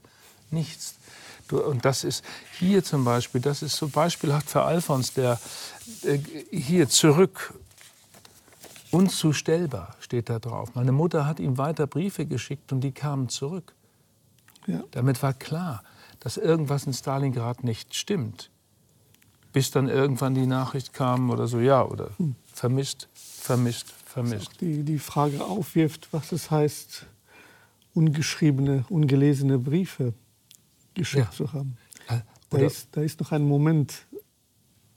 [0.50, 0.94] Nichts.
[1.48, 2.24] Du, und das ist
[2.58, 5.38] hier zum Beispiel, das ist so beispielhaft für Alfons, der
[6.04, 6.18] äh,
[6.50, 7.52] hier zurück,
[8.92, 10.74] unzustellbar steht da drauf.
[10.74, 13.74] Meine Mutter hat ihm weiter Briefe geschickt und die kamen zurück.
[14.66, 14.82] Ja.
[14.90, 15.82] Damit war klar,
[16.20, 18.50] dass irgendwas in Stalingrad nicht stimmt.
[19.52, 22.34] Bis dann irgendwann die Nachricht kam oder so, ja, oder hm.
[22.46, 24.60] vermisst, vermisst, vermisst.
[24.60, 27.06] Die, die Frage aufwirft, was es heißt,
[27.94, 30.14] ungeschriebene, ungelesene Briefe
[30.94, 31.30] geschickt ja.
[31.30, 31.76] zu haben.
[32.08, 34.06] Äh, da ist, da ist noch ein Moment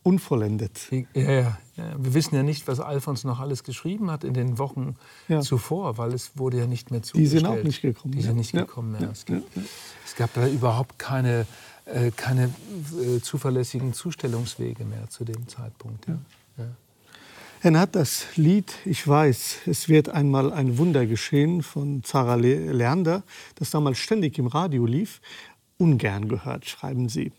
[0.07, 0.89] unvollendet.
[0.89, 1.57] Ja, ja, ja,
[1.97, 4.95] Wir wissen ja nicht, was Alfons noch alles geschrieben hat in den Wochen
[5.27, 5.41] ja.
[5.41, 7.25] zuvor, weil es wurde ja nicht mehr zugestellt.
[7.25, 8.13] Die sind auch nicht gekommen.
[8.13, 8.95] Die sind nicht gekommen.
[9.11, 9.45] Es, gibt,
[10.05, 11.45] es, gab da überhaupt keine,
[11.85, 16.07] äh, keine äh, zuverlässigen Zustellungswege mehr zu dem Zeitpunkt.
[16.07, 16.17] Ja.
[17.63, 23.23] Er hat das Lied Ich weiß, es wird einmal ein Wunder geschehen von Zara Leander,
[23.55, 25.21] das damals ständig im Radio lief,
[25.77, 27.33] ungern gehört, schreiben Sie.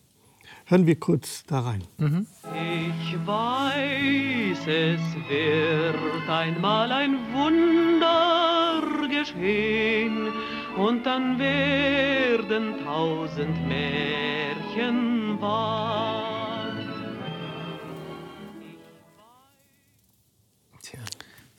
[0.70, 1.82] Hören wir kurz da rein.
[1.96, 2.26] Mhm.
[2.44, 5.00] Ich weiß, es
[5.30, 10.28] wird einmal ein Wunder geschehen
[10.76, 16.37] und dann werden tausend Märchen wahr.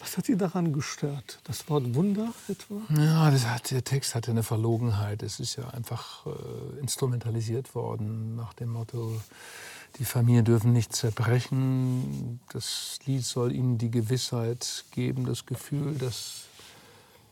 [0.09, 1.39] Was hat Sie daran gestört?
[1.43, 2.81] Das Wort Wunder etwa?
[2.99, 5.21] Ja, das hat, der Text hatte eine Verlogenheit.
[5.21, 9.21] Es ist ja einfach äh, instrumentalisiert worden nach dem Motto,
[9.99, 12.39] die Familien dürfen nicht zerbrechen.
[12.51, 16.45] Das Lied soll ihnen die Gewissheit geben, das Gefühl, dass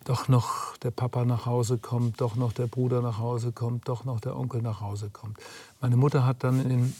[0.03, 4.05] doch noch der Papa nach Hause kommt, doch noch der Bruder nach Hause kommt, doch
[4.05, 5.39] noch der Onkel nach Hause kommt.
[5.81, 6.95] Meine Mutter hat dann in den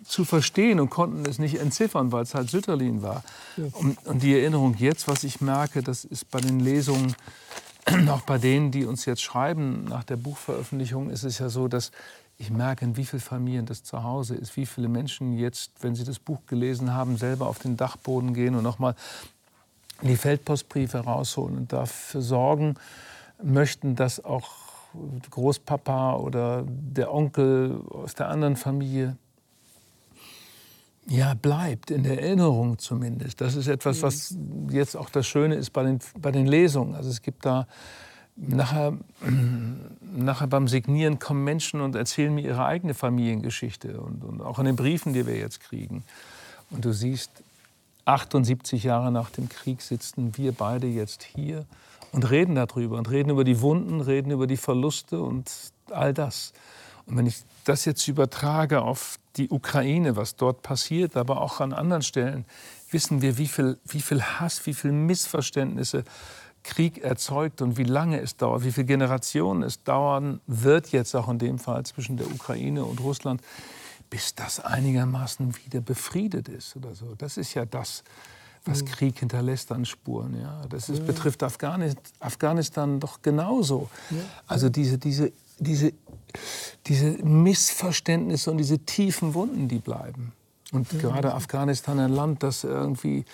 [0.05, 3.23] zu verstehen und konnten es nicht entziffern, weil es halt Sütterlin war.
[3.57, 3.67] Ja.
[3.75, 7.15] Und, und die Erinnerung jetzt, was ich merke, das ist bei den Lesungen
[8.09, 11.91] auch bei denen, die uns jetzt schreiben nach der Buchveröffentlichung, ist es ja so, dass
[12.39, 15.95] ich merke, in wie vielen Familien das zu Hause ist, wie viele Menschen jetzt, wenn
[15.95, 18.95] sie das Buch gelesen haben, selber auf den Dachboden gehen und nochmal
[20.03, 22.77] die Feldpostbriefe rausholen und dafür sorgen
[23.43, 24.49] möchten, dass auch
[25.31, 29.17] Großpapa oder der Onkel aus der anderen Familie
[31.11, 33.41] ja, bleibt, in der Erinnerung zumindest.
[33.41, 34.37] Das ist etwas, was
[34.71, 36.95] jetzt auch das Schöne ist bei den, bei den Lesungen.
[36.95, 37.67] Also es gibt da
[38.37, 38.97] nachher,
[40.01, 44.67] nachher beim Signieren kommen Menschen und erzählen mir ihre eigene Familiengeschichte und, und auch in
[44.67, 46.05] den Briefen, die wir jetzt kriegen.
[46.71, 47.31] Und du siehst,
[48.05, 51.67] 78 Jahre nach dem Krieg sitzen wir beide jetzt hier
[52.13, 55.51] und reden darüber und reden über die Wunden, reden über die Verluste und
[55.91, 56.53] all das.
[57.07, 61.73] Und wenn ich das jetzt übertrage auf die Ukraine, was dort passiert, aber auch an
[61.73, 62.45] anderen Stellen,
[62.91, 66.05] wissen wir, wie viel, wie viel Hass, wie viel Missverständnisse
[66.63, 71.29] Krieg erzeugt und wie lange es dauert, wie viele Generationen es dauern wird, jetzt auch
[71.29, 73.41] in dem Fall zwischen der Ukraine und Russland,
[74.11, 77.15] bis das einigermaßen wieder befriedet ist oder so.
[77.17, 78.03] Das ist ja das,
[78.65, 78.87] was mhm.
[78.87, 80.39] Krieg hinterlässt an Spuren.
[80.39, 80.63] Ja.
[80.69, 83.89] Das ist, betrifft Afghanistan, Afghanistan doch genauso.
[84.47, 85.93] Also diese, diese, diese,
[86.87, 90.33] diese Missverständnisse und diese tiefen Wunden, die bleiben.
[90.73, 93.25] Und gerade Afghanistan, ein Land, das irgendwie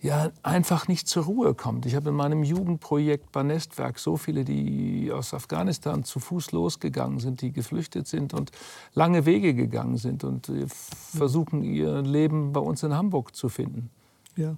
[0.00, 1.84] ja, einfach nicht zur Ruhe kommt.
[1.84, 7.18] Ich habe in meinem Jugendprojekt bei Nestwerk so viele, die aus Afghanistan zu Fuß losgegangen
[7.18, 8.52] sind, die geflüchtet sind und
[8.94, 13.90] lange Wege gegangen sind und äh, versuchen, ihr Leben bei uns in Hamburg zu finden.
[14.36, 14.56] Ja.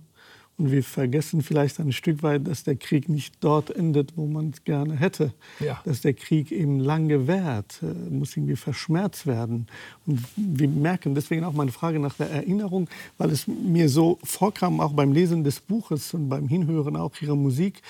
[0.61, 4.51] Und wir vergessen vielleicht ein Stück weit, dass der Krieg nicht dort endet, wo man
[4.51, 5.33] es gerne hätte.
[5.59, 5.81] Ja.
[5.87, 9.68] Dass der Krieg eben lange währt, äh, muss irgendwie verschmerzt werden.
[10.07, 14.83] Und wir merken deswegen auch meine Frage nach der Erinnerung, weil es mir so vorkam,
[14.83, 17.81] auch beim Lesen des Buches und beim Hinhören auch ihrer Musik,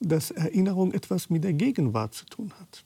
[0.00, 2.82] dass Erinnerung etwas mit der Gegenwart zu tun hat.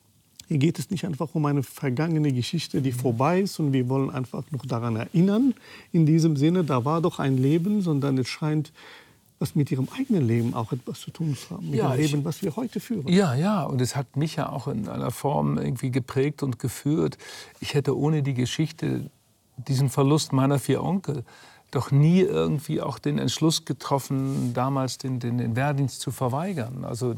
[0.48, 4.10] Hier geht es nicht einfach um eine vergangene Geschichte, die vorbei ist und wir wollen
[4.10, 5.54] einfach noch daran erinnern.
[5.92, 8.70] In diesem Sinne, da war doch ein Leben, sondern es scheint
[9.40, 12.42] was mit ihrem eigenen Leben auch etwas zu tun haben, mit ja, dem Leben, was
[12.42, 13.08] wir heute führen.
[13.08, 17.16] Ja, ja, und es hat mich ja auch in einer Form irgendwie geprägt und geführt.
[17.58, 19.10] Ich hätte ohne die Geschichte
[19.56, 21.24] diesen Verlust meiner vier Onkel
[21.70, 26.84] doch nie irgendwie auch den Entschluss getroffen, damals den, den, den Wehrdienst zu verweigern.
[26.84, 27.14] Also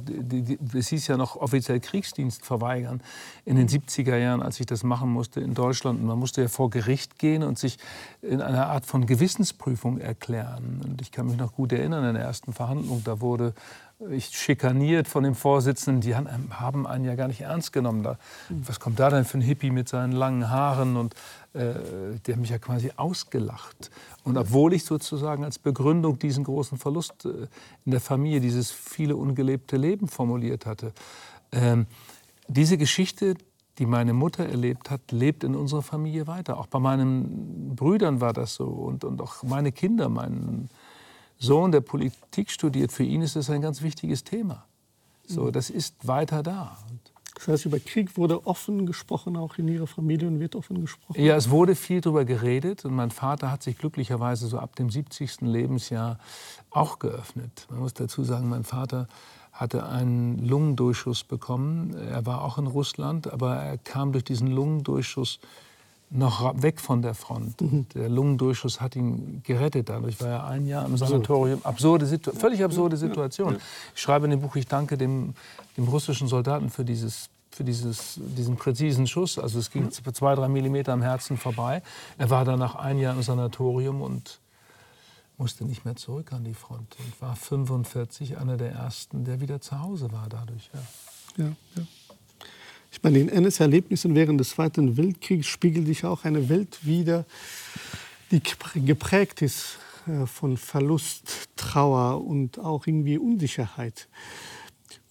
[0.75, 3.03] es hieß ja noch offiziell Kriegsdienst verweigern
[3.45, 6.01] in den 70er Jahren, als ich das machen musste in Deutschland.
[6.01, 7.79] Und man musste ja vor Gericht gehen und sich
[8.21, 10.81] in einer Art von Gewissensprüfung erklären.
[10.85, 13.55] Und ich kann mich noch gut erinnern, in der ersten Verhandlung, da wurde
[14.11, 18.03] ich schikaniert von dem Vorsitzenden, die haben einen ja gar nicht ernst genommen.
[18.03, 20.97] Da, was kommt da denn für ein Hippie mit seinen langen Haaren?
[20.97, 21.15] Und
[21.55, 23.91] äh, der hat mich ja quasi ausgelacht.
[24.25, 27.47] Und obwohl ich sozusagen als Begründung diesen großen Verlust äh,
[27.85, 30.93] in der Familie, dieses viele ungelebte Leben formuliert hatte,
[31.53, 31.87] ähm,
[32.49, 33.35] diese Geschichte,
[33.79, 36.59] die meine Mutter erlebt hat, lebt in unserer Familie weiter.
[36.59, 40.69] Auch bei meinen Brüdern war das so und, und auch meine Kinder, mein
[41.39, 44.65] Sohn, der Politik studiert, für ihn ist das ein ganz wichtiges Thema.
[45.27, 45.53] So, mhm.
[45.53, 46.79] das ist weiter da.
[47.45, 51.21] Das heißt, über Krieg wurde offen gesprochen, auch in Ihrer Familie und wird offen gesprochen?
[51.21, 54.91] Ja, es wurde viel darüber geredet und mein Vater hat sich glücklicherweise so ab dem
[54.91, 55.41] 70.
[55.41, 56.21] Lebensjahr
[56.71, 57.67] auch geöffnet.
[57.69, 59.09] Man muss dazu sagen, mein Vater
[59.53, 61.95] hatte einen Lungendurchschuss bekommen.
[61.95, 65.41] Er war auch in Russland, aber er kam durch diesen Lungendurchschuss
[66.13, 67.61] noch weg von der Front.
[67.61, 67.87] Mhm.
[67.95, 69.89] Der Lungendurchschuss hat ihn gerettet.
[69.89, 71.61] Dadurch war er ein Jahr im Sanatorium.
[71.65, 73.57] Absurde Situ völlig absurde Situation.
[73.95, 75.35] Ich schreibe in dem Buch, ich danke dem,
[75.77, 79.39] dem russischen Soldaten für dieses für dieses, diesen präzisen Schuss.
[79.39, 80.15] Also es ging mhm.
[80.15, 81.83] zwei, drei Millimeter am Herzen vorbei.
[82.19, 84.41] Er war dann nach ein Jahr im Sanatorium und
[85.37, 86.97] musste nicht mehr zurück an die Front.
[86.99, 90.71] Und war 45 einer der Ersten, der wieder zu Hause war dadurch.
[90.73, 91.45] Ja.
[91.45, 91.83] Ja, ja.
[92.91, 97.25] Ich meine, in NS-Erlebnissen während des Zweiten Weltkriegs spiegelt sich auch eine Welt wider,
[98.31, 98.43] die
[98.75, 104.09] geprägt ist äh, von Verlust, Trauer und auch irgendwie Unsicherheit.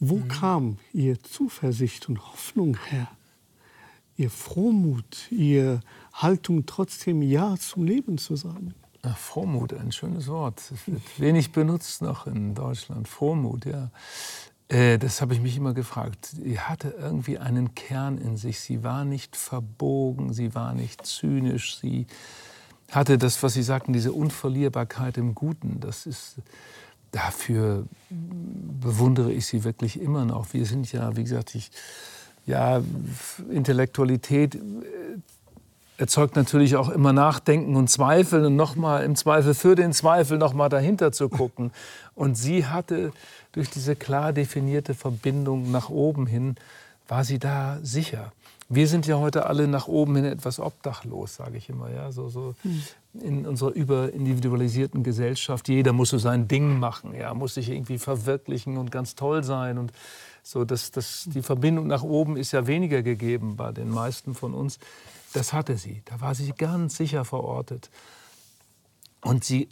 [0.04, 0.28] Wo mhm.
[0.28, 3.08] kam Ihr Zuversicht und Hoffnung her?
[4.18, 5.80] Ihr Frohmut, Ihre
[6.12, 8.74] Haltung trotzdem Ja zum Leben zu sagen?
[9.04, 10.60] Ach, Frohmut, ein schönes Wort.
[10.60, 13.08] Es wird wenig benutzt noch in Deutschland.
[13.08, 13.92] Frohmut, ja.
[14.70, 16.26] Äh, das habe ich mich immer gefragt.
[16.26, 18.60] Sie hatte irgendwie einen Kern in sich.
[18.60, 22.08] Sie war nicht verbogen, sie war nicht zynisch, sie
[22.90, 25.80] hatte das, was Sie sagten, diese Unverlierbarkeit im Guten.
[25.80, 26.38] Das ist,
[27.12, 30.54] dafür bewundere ich sie wirklich immer noch.
[30.54, 31.72] Wir sind ja, wie gesagt, ich,
[32.46, 32.82] ja,
[33.50, 34.60] Intellektualität äh,
[35.98, 40.70] erzeugt natürlich auch immer Nachdenken und Zweifeln und nochmal im Zweifel für den Zweifel nochmal
[40.70, 41.72] dahinter zu gucken.
[42.16, 43.14] Und sie hatte
[43.54, 46.56] durch diese klar definierte Verbindung nach oben hin,
[47.08, 48.32] war sie da sicher.
[48.74, 51.92] Wir sind ja heute alle nach oben hin etwas obdachlos, sage ich immer.
[51.92, 52.14] Ja?
[52.14, 52.82] So, so hm.
[53.22, 55.68] in unserer überindividualisierten Gesellschaft.
[55.68, 57.34] Jeder muss so sein Ding machen, ja?
[57.34, 59.78] muss sich irgendwie verwirklichen und ganz toll sein.
[59.78, 59.92] Und
[60.42, 64.54] so, das, das, die Verbindung nach oben ist ja weniger gegeben bei den meisten von
[64.54, 64.80] uns.
[65.34, 66.02] Das hatte sie.
[66.06, 67.90] Da war sie ganz sicher verortet.
[69.22, 69.68] Und sie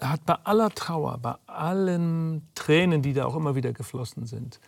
[0.00, 4.58] hat bei aller Trauer, bei allen Tränen, die da auch immer wieder geflossen sind,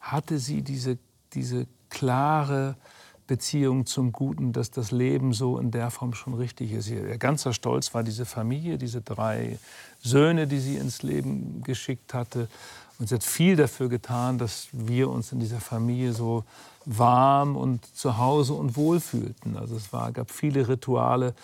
[0.00, 0.98] hatte sie diese,
[1.32, 2.76] diese klare
[3.26, 6.88] Beziehung zum Guten, dass das Leben so in der Form schon richtig ist.
[6.88, 9.58] Ihr ganzer Stolz war diese Familie, diese drei
[10.00, 12.48] Söhne, die sie ins Leben geschickt hatte.
[12.98, 16.44] Und sie hat viel dafür getan, dass wir uns in dieser Familie so
[16.84, 19.56] warm und zu Hause und wohl fühlten.
[19.56, 21.34] Also es war, gab viele Rituale,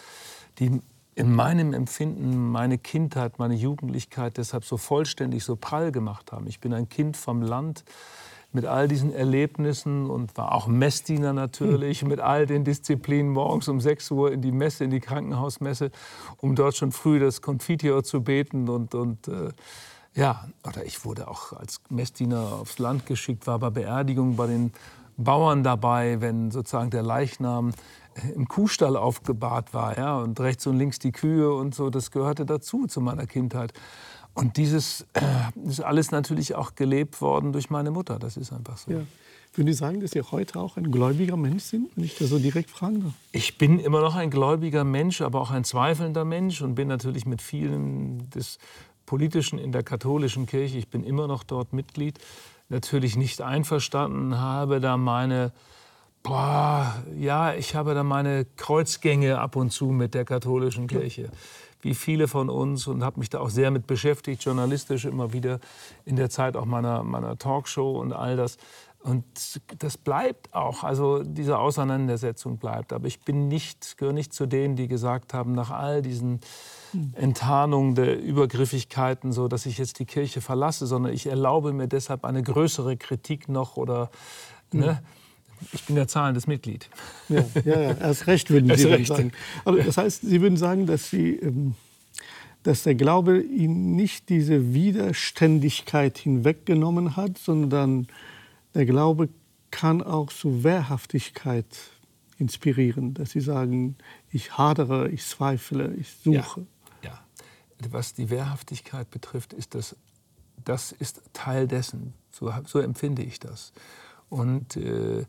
[0.59, 0.81] die
[1.15, 6.47] in meinem Empfinden meine Kindheit, meine Jugendlichkeit deshalb so vollständig, so prall gemacht haben.
[6.49, 7.85] Ich bin ein Kind vom Land
[8.55, 12.09] mit all diesen Erlebnissen und war auch Messdiener natürlich, hm.
[12.09, 15.91] mit all den Disziplinen morgens um 6 Uhr in die Messe, in die Krankenhausmesse,
[16.39, 19.51] um dort schon früh das Confiteor zu beten und, und äh,
[20.15, 24.73] ja, oder ich wurde auch als Messdiener aufs Land geschickt, war bei Beerdigungen bei den
[25.17, 27.73] Bauern dabei, wenn sozusagen der Leichnam
[28.35, 32.47] im Kuhstall aufgebahrt war, ja, und rechts und links die Kühe und so, das gehörte
[32.47, 33.73] dazu zu meiner Kindheit.
[34.35, 35.21] Und dieses äh,
[35.69, 38.19] ist alles natürlich auch gelebt worden durch meine Mutter.
[38.19, 38.91] Das ist einfach so.
[38.91, 39.01] Ja.
[39.55, 42.41] Würden Sie sagen, dass Sie heute auch ein gläubiger Mensch sind, wenn ich das so
[42.41, 43.13] direkt fragen darf?
[43.31, 47.25] Ich bin immer noch ein gläubiger Mensch, aber auch ein zweifelnder Mensch und bin natürlich
[47.25, 48.59] mit vielen des
[49.07, 52.19] Politischen in der katholischen Kirche, ich bin immer noch dort Mitglied,
[52.69, 55.53] natürlich nicht einverstanden, habe da meine,
[56.25, 61.31] boah, ja, ich habe da meine Kreuzgänge ab und zu mit der katholischen Kirche
[61.85, 65.61] wie viele von uns und habe mich da auch sehr mit beschäftigt, journalistisch immer wieder
[66.05, 68.57] in der Zeit auch meiner, meiner Talkshow und all das.
[69.05, 69.25] Und
[69.81, 72.91] das bleibt auch, also diese Auseinandersetzung bleibt.
[72.95, 76.41] Aber ich bin nicht, gehöre nicht zu denen, die gesagt haben, nach all diesen
[77.13, 82.25] Enttarnungen der Übergriffigkeiten, so dass ich jetzt die Kirche verlasse, sondern ich erlaube mir deshalb
[82.25, 84.11] eine größere Kritik noch oder
[84.73, 85.03] ne,
[85.73, 86.89] ich bin ja zahlendes Mitglied.
[87.29, 89.09] Ja, ja, ja erst recht würden Sie recht.
[89.09, 89.33] sagen.
[89.65, 91.75] Aber das heißt, Sie würden sagen, dass, Sie, ähm,
[92.63, 98.09] dass der Glaube Ihnen nicht diese Widerständigkeit hinweggenommen hat, sondern
[98.75, 99.29] der Glaube
[99.71, 101.67] kann auch zu Wehrhaftigkeit
[102.39, 103.97] inspirieren, dass Sie sagen,
[104.31, 106.67] ich hadere, ich zweifle, ich suche.
[107.03, 107.25] Ja, ja.
[107.91, 109.97] Was die Wehrhaftigkeit betrifft, ist das,
[110.65, 112.15] das ist Teil dessen.
[112.31, 113.73] So, so empfinde ich das.
[114.29, 115.25] Und äh,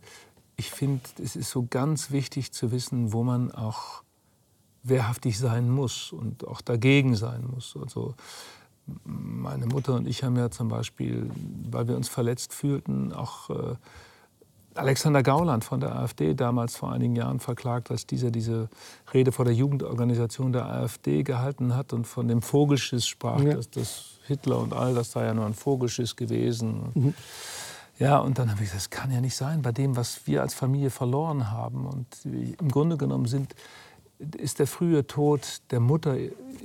[0.57, 4.03] ich finde, es ist so ganz wichtig zu wissen, wo man auch
[4.83, 7.75] wehrhaftig sein muss und auch dagegen sein muss.
[7.81, 8.15] Also
[9.03, 11.29] meine Mutter und ich haben ja zum Beispiel,
[11.71, 13.75] weil wir uns verletzt fühlten, auch äh,
[14.75, 18.69] Alexander Gauland von der AfD damals vor einigen Jahren verklagt, als dieser diese
[19.13, 23.55] Rede vor der Jugendorganisation der AfD gehalten hat und von dem Vogelschiss sprach, ja.
[23.55, 26.91] dass das Hitler und all das sei ja nur ein Vogelschiss gewesen.
[26.93, 27.13] Mhm.
[27.97, 30.41] Ja, und dann habe ich gesagt, das kann ja nicht sein bei dem, was wir
[30.41, 31.85] als Familie verloren haben.
[31.85, 33.55] Und im Grunde genommen sind,
[34.37, 36.15] ist der frühe Tod der Mutter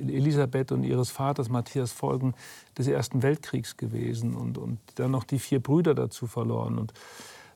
[0.00, 2.34] Elisabeth und ihres Vaters Matthias Folgen
[2.78, 6.78] des Ersten Weltkriegs gewesen und, und dann noch die vier Brüder dazu verloren.
[6.78, 6.92] Und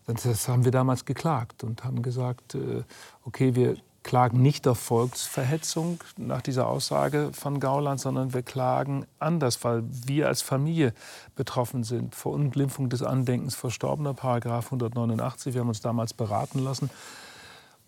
[0.06, 2.82] das haben wir damals geklagt und haben gesagt, äh,
[3.24, 9.64] okay, wir klagen nicht auf Volksverhetzung nach dieser Aussage von Gauland, sondern wir klagen anders,
[9.64, 10.92] weil wir als Familie
[11.34, 12.14] betroffen sind.
[12.14, 15.54] Verunglimpfung des Andenkens Verstorbener, Paragraph 189.
[15.54, 16.90] Wir haben uns damals beraten lassen.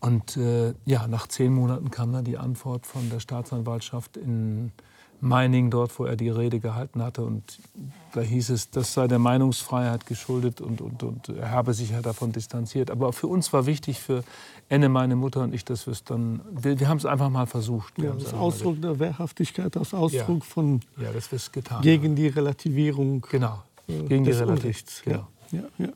[0.00, 4.72] Und äh, ja, nach zehn Monaten kam dann die Antwort von der Staatsanwaltschaft in
[5.20, 7.22] Meining, dort, wo er die Rede gehalten hatte.
[7.22, 7.58] Und
[8.12, 12.02] da hieß es, das sei der Meinungsfreiheit geschuldet und, und, und er habe sich ja
[12.02, 12.90] davon distanziert.
[12.90, 14.24] Aber für uns war wichtig, für
[14.68, 17.46] Enne, meine Mutter und ich, dass wir es dann, wir, wir haben es einfach mal
[17.46, 17.98] versucht.
[17.98, 20.44] Ja, das Ausdruck der Wehrhaftigkeit, das Ausdruck ja.
[20.44, 23.62] von ja, das getan, gegen die Relativierung genau.
[23.88, 24.84] Äh, gegen die Relativierung.
[25.04, 25.28] Genau.
[25.52, 25.88] Ja, ja,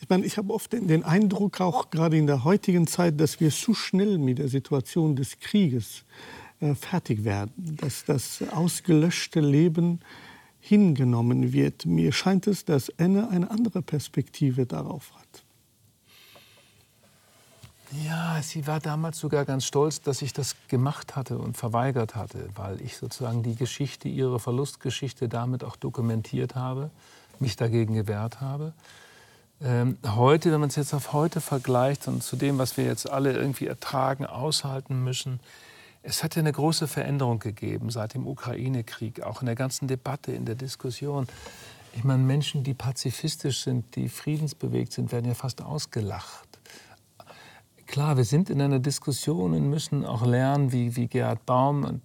[0.00, 3.38] Ich meine, ich habe oft den, den Eindruck, auch gerade in der heutigen Zeit, dass
[3.38, 6.41] wir zu schnell mit der Situation des Krieges äh,
[6.74, 10.00] fertig werden, dass das ausgelöschte Leben
[10.60, 11.86] hingenommen wird.
[11.86, 15.44] Mir scheint es, dass Enne eine andere Perspektive darauf hat.
[18.06, 22.48] Ja, sie war damals sogar ganz stolz, dass ich das gemacht hatte und verweigert hatte,
[22.54, 26.90] weil ich sozusagen die Geschichte, ihre Verlustgeschichte damit auch dokumentiert habe,
[27.38, 28.72] mich dagegen gewehrt habe.
[29.60, 33.10] Ähm, heute, wenn man es jetzt auf heute vergleicht und zu dem, was wir jetzt
[33.10, 35.38] alle irgendwie ertragen, aushalten müssen,
[36.02, 40.32] es hat ja eine große Veränderung gegeben seit dem Ukraine-Krieg, auch in der ganzen Debatte,
[40.32, 41.26] in der Diskussion.
[41.94, 46.48] Ich meine, Menschen, die pazifistisch sind, die friedensbewegt sind, werden ja fast ausgelacht.
[47.86, 52.00] Klar, wir sind in einer Diskussion und müssen auch lernen, wie, wie Gerhard Baum,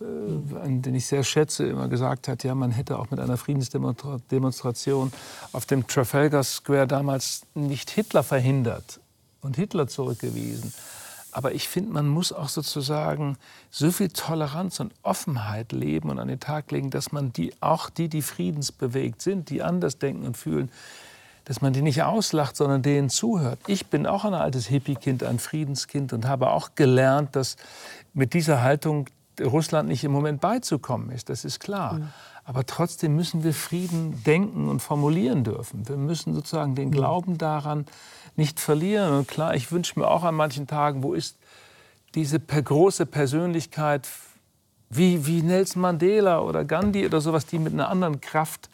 [0.00, 5.12] äh, den ich sehr schätze, immer gesagt hat, ja, man hätte auch mit einer Friedensdemonstration
[5.52, 8.98] auf dem Trafalgar Square damals nicht Hitler verhindert
[9.40, 10.74] und Hitler zurückgewiesen.
[11.38, 13.36] Aber ich finde, man muss auch sozusagen
[13.70, 17.90] so viel Toleranz und Offenheit leben und an den Tag legen, dass man die, auch
[17.90, 20.68] die, die friedensbewegt sind, die anders denken und fühlen,
[21.44, 23.60] dass man die nicht auslacht, sondern denen zuhört.
[23.68, 27.54] Ich bin auch ein altes Hippie-Kind, ein Friedenskind und habe auch gelernt, dass
[28.14, 29.06] mit dieser Haltung
[29.40, 31.28] Russland nicht im Moment beizukommen ist.
[31.28, 32.00] Das ist klar.
[32.00, 32.06] Ja.
[32.42, 35.88] Aber trotzdem müssen wir Frieden denken und formulieren dürfen.
[35.88, 37.86] Wir müssen sozusagen den Glauben daran
[38.38, 39.12] nicht verlieren.
[39.12, 41.36] Und klar, ich wünsche mir auch an manchen Tagen, wo ist
[42.14, 44.08] diese große Persönlichkeit
[44.90, 48.70] wie, wie Nelson Mandela oder Gandhi oder sowas, die mit einer anderen Kraft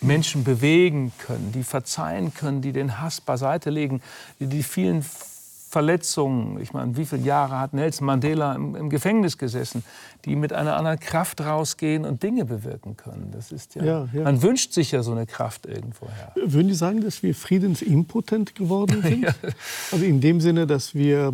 [0.00, 4.02] Menschen bewegen können, die verzeihen können, die den Hass beiseite legen,
[4.40, 5.04] die die vielen
[5.70, 9.84] Verletzungen, ich meine, wie viele Jahre hat Nelson Mandela im, im, Gefängnis gesessen,
[10.24, 13.30] die mit einer anderen Kraft rausgehen und Dinge bewirken können.
[13.30, 14.24] Das ist ja, ja, ja.
[14.24, 16.32] man wünscht sich ja so eine Kraft irgendwoher.
[16.34, 19.22] Würden Sie sagen, dass wir friedensimpotent geworden sind?
[19.22, 19.34] ja.
[19.92, 21.32] Also in dem Sinne, dass wir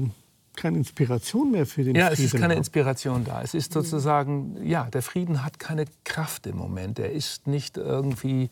[0.54, 2.20] keine Inspiration mehr für den ja, Frieden.
[2.20, 3.40] Ja, es ist keine Inspiration da.
[3.40, 6.98] Es ist sozusagen, ja, der Frieden hat keine Kraft im Moment.
[6.98, 8.50] Er ist nicht irgendwie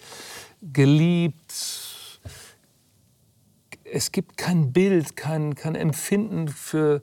[0.63, 1.53] geliebt.
[3.95, 7.01] Es gibt kein Bild, kein, kein Empfinden für,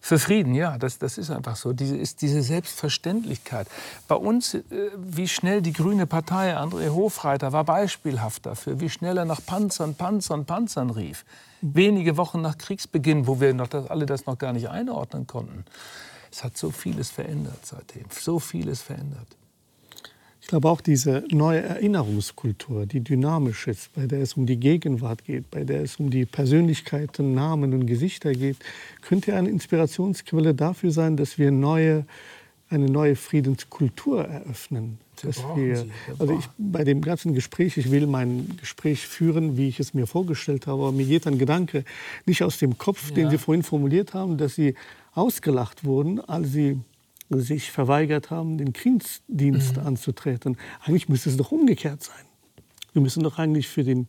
[0.00, 1.72] für Frieden, ja, das, das ist einfach so.
[1.72, 3.68] Diese, ist diese Selbstverständlichkeit.
[4.08, 4.62] Bei uns, äh,
[4.96, 9.94] wie schnell die Grüne Partei, André Hofreiter, war beispielhaft dafür, wie schnell er nach Panzern,
[9.94, 11.24] Panzern, Panzern rief.
[11.60, 15.64] Wenige Wochen nach Kriegsbeginn, wo wir noch das, alle das noch gar nicht einordnen konnten.
[16.32, 19.28] Es hat so vieles verändert seitdem, so vieles verändert.
[20.42, 25.24] Ich glaube auch diese neue Erinnerungskultur, die dynamisch ist, bei der es um die Gegenwart
[25.24, 28.56] geht, bei der es um die Persönlichkeiten, Namen und Gesichter geht,
[29.00, 32.04] könnte eine Inspirationsquelle dafür sein, dass wir neue,
[32.68, 34.98] eine neue Friedenskultur eröffnen.
[35.22, 35.86] Dass wir,
[36.18, 40.08] also ich, bei dem ganzen Gespräch, ich will mein Gespräch führen, wie ich es mir
[40.08, 41.84] vorgestellt habe, aber mir geht ein Gedanke
[42.26, 43.14] nicht aus dem Kopf, ja.
[43.14, 44.74] den Sie vorhin formuliert haben, dass Sie
[45.14, 46.80] ausgelacht wurden, als Sie
[47.40, 49.86] sich verweigert haben, den Kriegsdienst mhm.
[49.86, 50.56] anzutreten.
[50.84, 52.24] Eigentlich müsste es doch umgekehrt sein.
[52.92, 54.08] Wir müssen doch eigentlich für den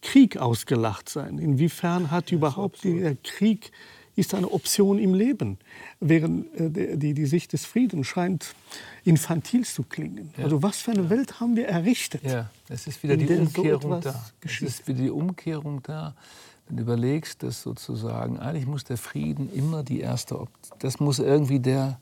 [0.00, 1.38] Krieg ausgelacht sein.
[1.38, 3.72] Inwiefern hat ja, überhaupt der Krieg
[4.16, 5.58] ist eine Option im Leben,
[6.00, 8.54] während äh, die, die Sicht des Friedens scheint
[9.04, 10.32] infantil zu klingen.
[10.36, 10.44] Ja.
[10.44, 12.22] Also was für eine Welt haben wir errichtet?
[12.22, 14.24] Ja, es ist wieder die Umkehrung so da.
[14.40, 16.14] Es ist wieder die Umkehrung da.
[16.68, 21.60] Du überlegst, dass sozusagen eigentlich muss der Frieden immer die erste, Option, das muss irgendwie
[21.60, 21.98] der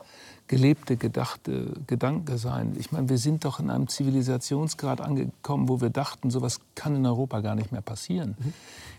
[0.47, 2.77] gelebte, gedachte Gedanke sein.
[2.79, 7.07] Ich meine, wir sind doch in einem Zivilisationsgrad angekommen, wo wir dachten, sowas kann in
[7.07, 8.37] Europa gar nicht mehr passieren.
[8.39, 8.53] Mhm.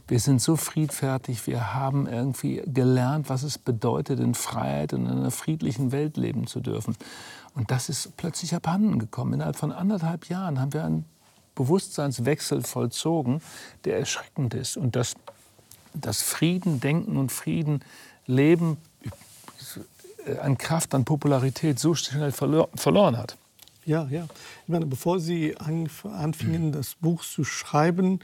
[0.07, 5.11] Wir sind so friedfertig, wir haben irgendwie gelernt, was es bedeutet, in Freiheit und in
[5.11, 6.95] einer friedlichen Welt leben zu dürfen.
[7.55, 9.34] Und das ist plötzlich abhanden gekommen.
[9.34, 11.05] Innerhalb von anderthalb Jahren haben wir einen
[11.55, 13.41] Bewusstseinswechsel vollzogen,
[13.86, 14.76] der erschreckend ist.
[14.76, 14.95] Und
[15.94, 17.84] dass das Frieden, Denken und Frieden,
[18.26, 18.78] Leben
[20.26, 23.38] äh, an Kraft, an Popularität so schnell verlor verloren hat.
[23.86, 24.28] Ja, ja.
[24.64, 28.20] Ich meine, bevor Sie anfingen, das Buch zu schreiben,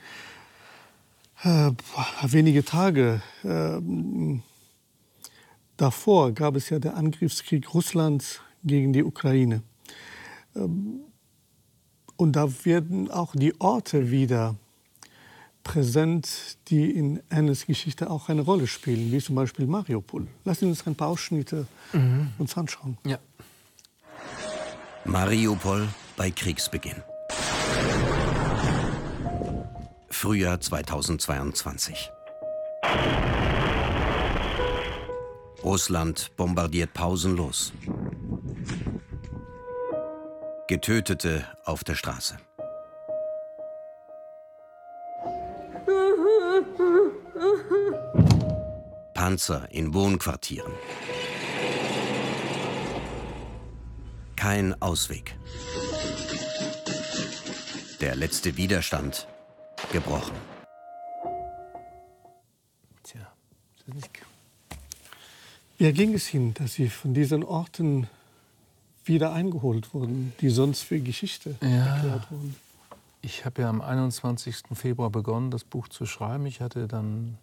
[1.44, 1.72] äh,
[2.24, 3.80] wenige Tage äh,
[5.78, 9.62] davor gab es ja den Angriffskrieg Russlands gegen die Ukraine.
[10.56, 11.02] Ähm,
[12.16, 14.56] und da werden auch die Orte wieder
[15.64, 20.28] präsent, die in Annes Geschichte auch eine Rolle spielen, wie zum Beispiel Mariupol.
[20.46, 22.30] Lassen Sie uns ein paar Ausschnitte mhm.
[22.38, 22.98] uns anschauen.
[23.06, 23.20] Ja.
[25.06, 25.88] Mariupol
[26.18, 27.04] bei Kriegsbeginn.
[30.10, 32.12] Frühjahr 2022.
[35.64, 37.74] Russland bombardiert pausenlos.
[40.68, 42.38] Getötete auf der Straße.
[49.20, 50.72] Panzer in Wohnquartieren.
[54.38, 55.36] Kein Ausweg.
[58.00, 59.28] Der letzte Widerstand
[59.92, 60.38] gebrochen.
[63.04, 63.28] Tja,
[65.78, 68.08] wie ging es Ihnen, dass Sie von diesen Orten
[69.04, 71.98] wieder eingeholt wurden, die sonst für Geschichte ja.
[71.98, 72.56] erklärt wurden?
[73.22, 74.64] Ich habe ja am 21.
[74.76, 76.46] Februar begonnen, das Buch zu schreiben.
[76.46, 77.38] Ich hatte dann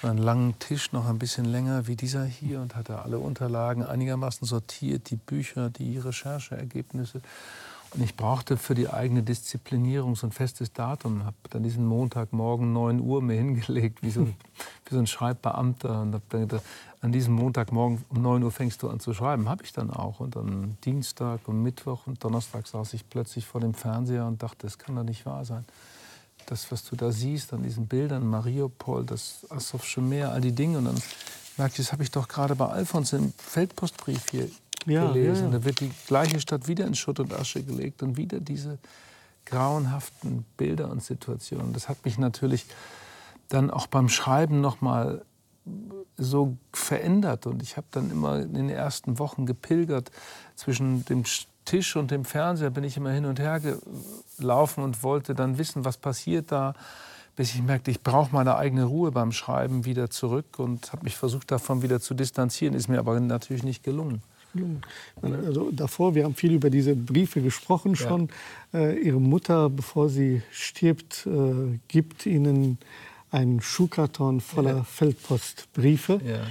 [0.00, 3.84] so einen langen Tisch, noch ein bisschen länger wie dieser hier, und hatte alle Unterlagen
[3.84, 7.20] einigermaßen sortiert, die Bücher, die Rechercheergebnisse.
[7.94, 11.24] Und ich brauchte für die eigene Disziplinierung so ein festes Datum.
[11.26, 14.26] Habe dann diesen Montagmorgen 9 Uhr mir hingelegt, wie so,
[14.86, 16.00] wie so ein Schreibbeamter.
[16.00, 16.62] Und habe dann gedacht,
[17.02, 19.48] an diesem Montagmorgen um 9 Uhr fängst du an zu schreiben.
[19.48, 20.20] Habe ich dann auch.
[20.20, 24.58] Und dann Dienstag und Mittwoch und Donnerstag saß ich plötzlich vor dem Fernseher und dachte,
[24.62, 25.66] das kann doch nicht wahr sein.
[26.46, 30.78] Das, was du da siehst an diesen Bildern, Mariupol, das Asowsche Meer, all die Dinge.
[30.78, 31.02] Und dann
[31.56, 34.48] merkte ich, das habe ich doch gerade bei Alfons im Feldpostbrief hier
[34.86, 35.46] ja, gelesen.
[35.46, 35.58] Ja, ja.
[35.58, 38.78] Da wird die gleiche Stadt wieder in Schutt und Asche gelegt und wieder diese
[39.44, 41.72] grauenhaften Bilder und Situationen.
[41.72, 42.66] Das hat mich natürlich
[43.48, 45.24] dann auch beim Schreiben noch mal
[46.16, 50.10] so verändert und ich habe dann immer in den ersten Wochen gepilgert
[50.56, 51.24] zwischen dem
[51.64, 53.60] Tisch und dem Fernseher bin ich immer hin und her
[54.38, 56.74] gelaufen und wollte dann wissen, was passiert da
[57.36, 61.16] bis ich merkte, ich brauche meine eigene Ruhe beim Schreiben wieder zurück und habe mich
[61.16, 62.74] versucht, davon wieder zu distanzieren.
[62.74, 64.22] Ist mir aber natürlich nicht gelungen.
[65.22, 68.28] Also davor, wir haben viel über diese Briefe gesprochen schon.
[68.72, 68.80] Ja.
[68.80, 72.76] Äh, ihre Mutter, bevor sie stirbt, äh, gibt ihnen
[73.30, 74.84] einen Schuhkarton voller ja.
[74.84, 76.20] Feldpostbriefe.
[76.22, 76.46] Ja.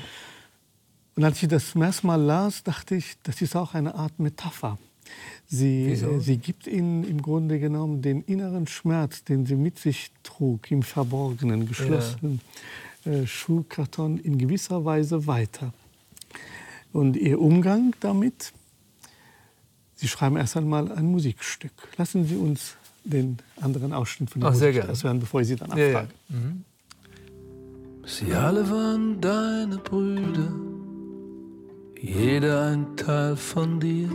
[1.16, 4.18] Und als ich das zum ersten Mal las, dachte ich, das ist auch eine Art
[4.18, 4.80] Metapher.
[5.54, 10.12] Sie, äh, sie gibt ihnen im Grunde genommen den inneren Schmerz, den sie mit sich
[10.24, 12.39] trug, im verborgenen, geschlossenen
[13.04, 13.12] ja.
[13.12, 15.74] äh, Schuhkarton in gewisser Weise weiter.
[16.93, 18.54] Und ihr Umgang damit,
[19.95, 21.74] Sie schreiben erst einmal ein Musikstück.
[21.97, 25.58] Lassen Sie uns den anderen Ausschnitt von der Ach, Musik das hören, bevor ich Sie
[25.58, 25.91] dann abfrage.
[25.91, 26.08] Ja, ja.
[26.30, 26.64] Mhm.
[28.06, 30.52] Sie alle waren deine Brüder,
[32.02, 34.10] jeder ein Teil von dir.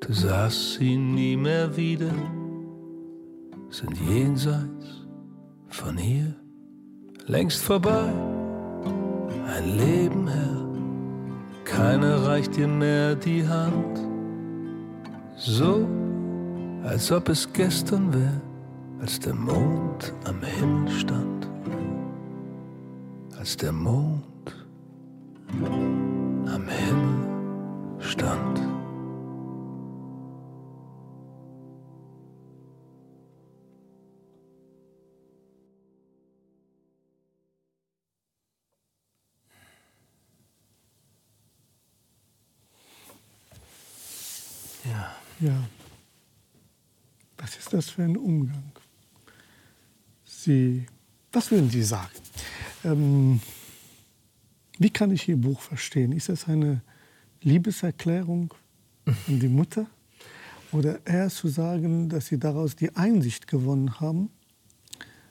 [0.00, 2.12] Du sahst sie nie mehr wieder,
[3.70, 5.06] sind jenseits
[5.68, 6.34] von hier,
[7.26, 8.12] längst vorbei,
[9.46, 10.68] ein Leben her
[11.68, 14.00] keiner reicht dir mehr die Hand.
[15.36, 15.86] So,
[16.82, 18.40] als ob es gestern wäre,
[19.00, 21.48] als der Mond am Himmel stand.
[23.38, 24.66] Als der Mond
[26.46, 28.60] am Himmel stand.
[45.40, 45.68] Ja.
[47.36, 48.72] Was ist das für ein Umgang?
[50.24, 50.86] Sie,
[51.32, 52.10] was würden Sie sagen?
[52.84, 53.40] Ähm,
[54.78, 56.12] wie kann ich Ihr Buch verstehen?
[56.12, 56.80] Ist es eine
[57.42, 58.52] Liebeserklärung
[59.06, 59.86] an die Mutter?
[60.72, 64.30] Oder eher zu sagen, dass Sie daraus die Einsicht gewonnen haben,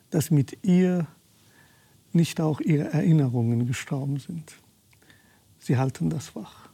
[0.09, 1.05] dass mit ihr
[2.13, 4.53] nicht auch Ihre Erinnerungen gestorben sind?
[5.59, 6.69] Sie halten das wach.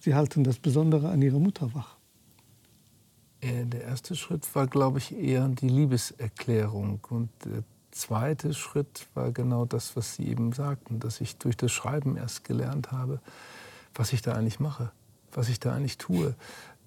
[0.00, 1.96] Sie halten das Besondere an Ihrer Mutter wach.
[3.42, 7.00] Äh, der erste Schritt war, glaube ich, eher die Liebeserklärung.
[7.10, 11.72] Und der zweite Schritt war genau das, was Sie eben sagten, dass ich durch das
[11.72, 13.20] Schreiben erst gelernt habe,
[13.94, 14.90] was ich da eigentlich mache,
[15.32, 16.34] was ich da eigentlich tue.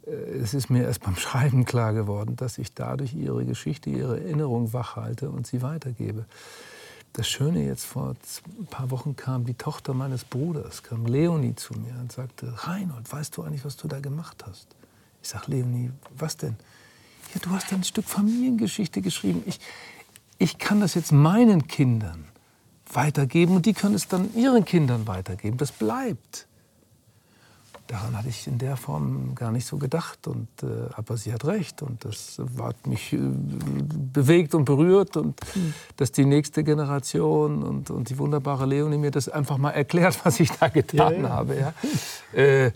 [0.07, 4.19] Äh, es ist mir erst beim Schreiben klar geworden, dass ich dadurch Ihre Geschichte, Ihre
[4.19, 6.25] Erinnerung wachhalte und sie weitergebe.
[7.13, 8.15] Das Schöne jetzt vor
[8.59, 13.09] ein paar Wochen kam die Tochter meines Bruders, kam Leonie zu mir und sagte, Reinhold,
[13.09, 14.67] weißt du eigentlich, was du da gemacht hast?
[15.25, 16.55] Ich sage, Leonie, was denn?
[17.33, 19.41] Ja, du hast ein Stück Familiengeschichte geschrieben.
[19.47, 19.59] Ich,
[20.37, 22.25] ich kann das jetzt meinen Kindern
[22.93, 25.57] weitergeben und die können es dann ihren Kindern weitergeben.
[25.57, 26.45] Das bleibt.
[27.87, 30.27] Daran hatte ich in der Form gar nicht so gedacht.
[30.27, 31.81] Und, äh, aber sie hat recht.
[31.81, 35.17] Und das hat mich äh, bewegt und berührt.
[35.17, 35.73] Und mhm.
[35.97, 40.39] dass die nächste Generation und, und die wunderbare Leonie mir das einfach mal erklärt, was
[40.39, 41.29] ich da getan ja, ja.
[41.29, 41.59] habe.
[41.59, 41.73] Ja.
[42.33, 42.71] Äh,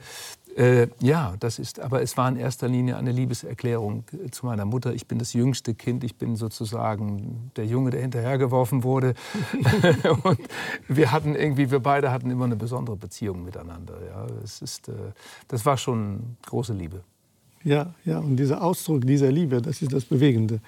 [0.59, 4.65] äh, ja, das ist, aber es war in erster Linie eine Liebeserklärung äh, zu meiner
[4.65, 4.93] Mutter.
[4.93, 9.13] Ich bin das jüngste Kind, ich bin sozusagen der Junge, der hinterhergeworfen wurde.
[10.23, 10.39] und
[10.89, 13.95] wir hatten irgendwie, wir beide hatten immer eine besondere Beziehung miteinander.
[14.05, 14.93] Ja, es ist, äh,
[15.47, 17.03] das war schon große Liebe.
[17.63, 20.59] Ja, ja, und dieser Ausdruck dieser Liebe, das ist das Bewegende,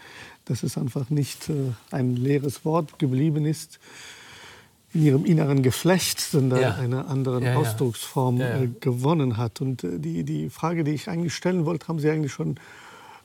[0.46, 1.54] dass es einfach nicht äh,
[1.92, 3.80] ein leeres Wort geblieben ist,
[4.94, 6.76] in ihrem inneren Geflecht, sondern ja.
[6.76, 8.62] eine andere ja, Ausdrucksform ja.
[8.62, 9.62] Äh, gewonnen hat.
[9.62, 12.58] Und äh, die, die Frage, die ich eigentlich stellen wollte, haben Sie eigentlich schon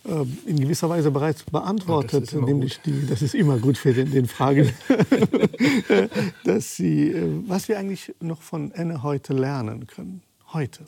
[0.04, 4.10] äh, in gewisser Weise bereits beantwortet, das nämlich die, das ist immer gut für den,
[4.12, 4.72] den Fragen,
[6.44, 10.22] dass Sie, äh, was wir eigentlich noch von Enne heute lernen können.
[10.52, 10.84] Heute.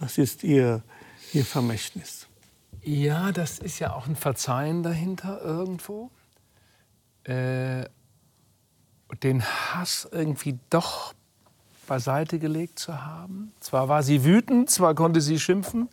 [0.00, 0.82] Was ist Ihr,
[1.32, 2.26] Ihr Vermächtnis?
[2.82, 6.10] Ja, das ist ja auch ein Verzeihen dahinter irgendwo.
[7.22, 7.84] Äh,
[9.20, 11.14] den Hass irgendwie doch
[11.86, 13.52] beiseite gelegt zu haben.
[13.60, 15.88] Zwar war sie wütend, zwar konnte sie schimpfen,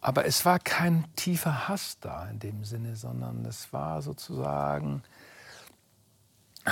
[0.00, 5.02] aber es war kein tiefer Hass da in dem Sinne, sondern es war sozusagen,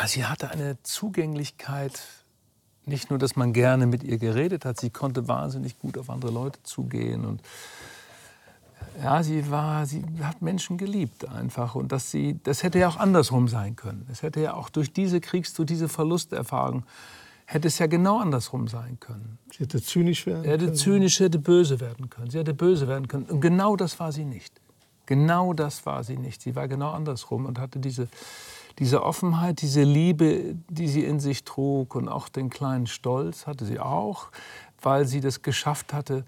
[0.06, 2.00] sie hatte eine Zugänglichkeit,
[2.86, 6.32] nicht nur, dass man gerne mit ihr geredet hat, sie konnte wahnsinnig gut auf andere
[6.32, 7.40] Leute zugehen und
[9.02, 12.96] ja, sie war, sie hat Menschen geliebt einfach und dass sie, das hätte ja auch
[12.96, 14.06] andersrum sein können.
[14.10, 16.84] Es hätte ja auch durch diese Kriegs, durch diese Verlusterfahrung
[17.46, 19.38] hätte es ja genau andersrum sein können.
[19.52, 20.60] Sie hätte zynisch werden können.
[20.60, 22.30] Sie hätte zynisch, hätte böse werden können.
[22.30, 23.24] Sie hätte böse werden können.
[23.24, 24.60] Und genau das war sie nicht.
[25.06, 26.42] Genau das war sie nicht.
[26.42, 28.08] Sie war genau andersrum und hatte diese,
[28.78, 33.64] diese Offenheit, diese Liebe, die sie in sich trug und auch den kleinen Stolz hatte
[33.64, 34.28] sie auch,
[34.80, 36.24] weil sie das geschafft hatte,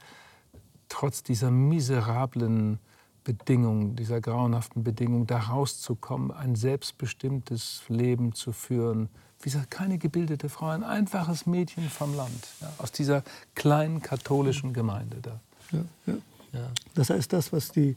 [0.92, 2.78] trotz dieser miserablen
[3.24, 9.08] Bedingung, dieser grauenhaften Bedingung, da rauszukommen, ein selbstbestimmtes Leben zu führen.
[9.40, 13.24] Wie gesagt, keine gebildete Frau, ein einfaches Mädchen vom Land, ja, aus dieser
[13.54, 15.40] kleinen katholischen Gemeinde da.
[15.72, 16.14] Ja.
[16.52, 16.70] Ja.
[16.94, 17.96] Das heißt, das, was die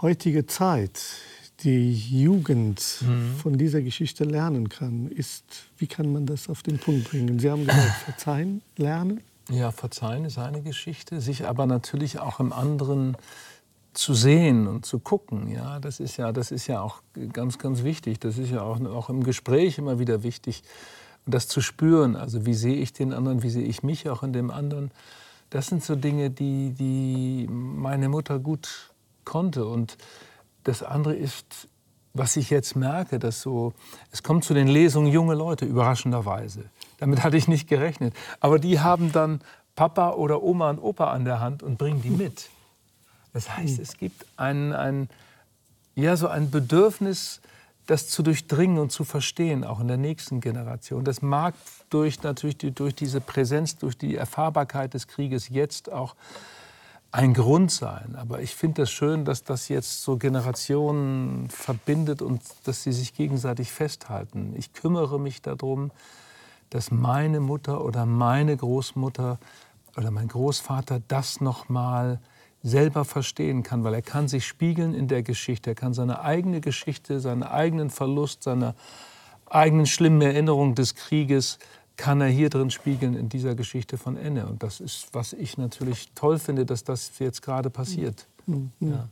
[0.00, 1.02] heutige Zeit,
[1.60, 3.36] die Jugend mhm.
[3.36, 5.44] von dieser Geschichte lernen kann, ist,
[5.76, 7.38] wie kann man das auf den Punkt bringen?
[7.38, 9.20] Sie haben gesagt, verzeihen, lernen.
[9.48, 13.16] Ja, verzeihen ist eine Geschichte, sich aber natürlich auch im anderen
[13.92, 17.00] zu sehen und zu gucken, ja, das ist ja, das ist ja auch
[17.32, 18.20] ganz, ganz wichtig.
[18.20, 20.62] Das ist ja auch, auch im Gespräch immer wieder wichtig,
[21.26, 22.16] das zu spüren.
[22.16, 24.90] Also wie sehe ich den anderen, wie sehe ich mich auch in dem anderen.
[25.50, 28.92] Das sind so Dinge, die, die meine Mutter gut
[29.24, 29.66] konnte.
[29.66, 29.96] Und
[30.64, 31.68] das andere ist,
[32.14, 33.72] was ich jetzt merke, dass so,
[34.10, 36.64] es kommt zu den Lesungen junge Leute, überraschenderweise.
[36.98, 38.14] Damit hatte ich nicht gerechnet.
[38.40, 39.40] Aber die haben dann
[39.74, 42.48] Papa oder Oma und Opa an der Hand und bringen die mit.
[43.32, 45.10] Das heißt, es gibt ein, ein,
[45.94, 47.42] ja, so ein Bedürfnis,
[47.86, 51.04] das zu durchdringen und zu verstehen, auch in der nächsten Generation.
[51.04, 51.54] Das mag
[51.90, 56.16] durch, natürlich die, durch diese Präsenz, durch die Erfahrbarkeit des Krieges jetzt auch
[57.12, 58.16] ein Grund sein.
[58.16, 62.92] Aber ich finde es das schön, dass das jetzt so Generationen verbindet und dass sie
[62.92, 64.54] sich gegenseitig festhalten.
[64.56, 65.92] Ich kümmere mich darum,
[66.70, 69.38] dass meine Mutter oder meine Großmutter
[69.96, 72.20] oder mein Großvater das noch mal
[72.62, 75.70] selber verstehen kann, weil er kann sich spiegeln in der Geschichte.
[75.70, 78.74] Er kann seine eigene Geschichte, seinen eigenen Verlust, seine
[79.46, 81.58] eigenen schlimmen Erinnerungen des Krieges
[81.96, 84.46] kann er hier drin spiegeln in dieser Geschichte von Enne.
[84.46, 88.26] Und das ist, was ich natürlich toll finde, dass das jetzt gerade passiert.
[88.46, 88.70] Mhm.
[88.80, 89.08] Ja.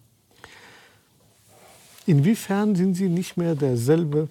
[2.06, 4.28] Inwiefern sind Sie nicht mehr derselbe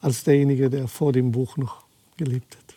[0.00, 1.84] als derjenige, der vor dem Buch noch
[2.16, 2.68] gelebt hat?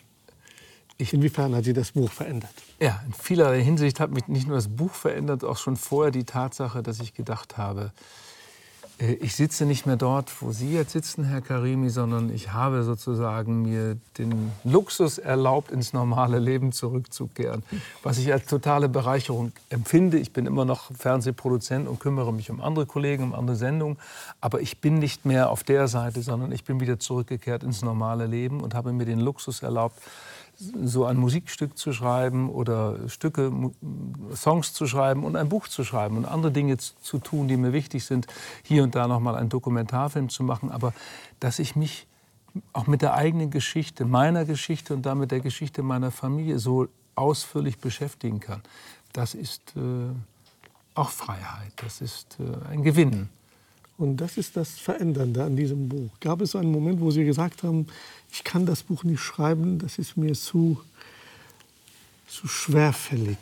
[1.12, 2.54] Inwiefern hat Sie das Buch verändert?
[2.80, 6.24] Ja, in vielerlei Hinsicht hat mich nicht nur das Buch verändert, auch schon vorher die
[6.24, 7.92] Tatsache, dass ich gedacht habe,
[9.20, 13.62] ich sitze nicht mehr dort, wo Sie jetzt sitzen, Herr Karimi, sondern ich habe sozusagen
[13.62, 17.64] mir den Luxus erlaubt, ins normale Leben zurückzukehren,
[18.04, 20.18] was ich als totale Bereicherung empfinde.
[20.18, 23.96] Ich bin immer noch Fernsehproduzent und kümmere mich um andere Kollegen, um andere Sendungen,
[24.40, 28.26] aber ich bin nicht mehr auf der Seite, sondern ich bin wieder zurückgekehrt ins normale
[28.26, 29.98] Leben und habe mir den Luxus erlaubt,
[30.84, 33.52] so ein Musikstück zu schreiben oder Stücke,
[34.34, 37.72] Songs zu schreiben und ein Buch zu schreiben und andere Dinge zu tun, die mir
[37.72, 38.26] wichtig sind,
[38.62, 40.92] hier und da noch mal einen Dokumentarfilm zu machen, aber
[41.40, 42.06] dass ich mich
[42.72, 47.78] auch mit der eigenen Geschichte, meiner Geschichte und damit der Geschichte meiner Familie so ausführlich
[47.78, 48.62] beschäftigen kann,
[49.12, 49.80] das ist äh,
[50.94, 53.28] auch Freiheit, das ist äh, ein Gewinn.
[54.02, 56.10] Und das ist das Verändernde an diesem Buch.
[56.18, 57.86] Gab es so einen Moment, wo Sie gesagt haben,
[58.32, 60.80] ich kann das Buch nicht schreiben, das ist mir zu,
[62.26, 63.38] zu schwerfällig?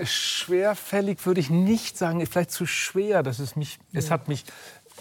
[0.00, 3.22] Äh, schwerfällig würde ich nicht sagen, vielleicht zu schwer.
[3.22, 4.00] Dass es, mich, ja.
[4.00, 4.44] es, hat mich,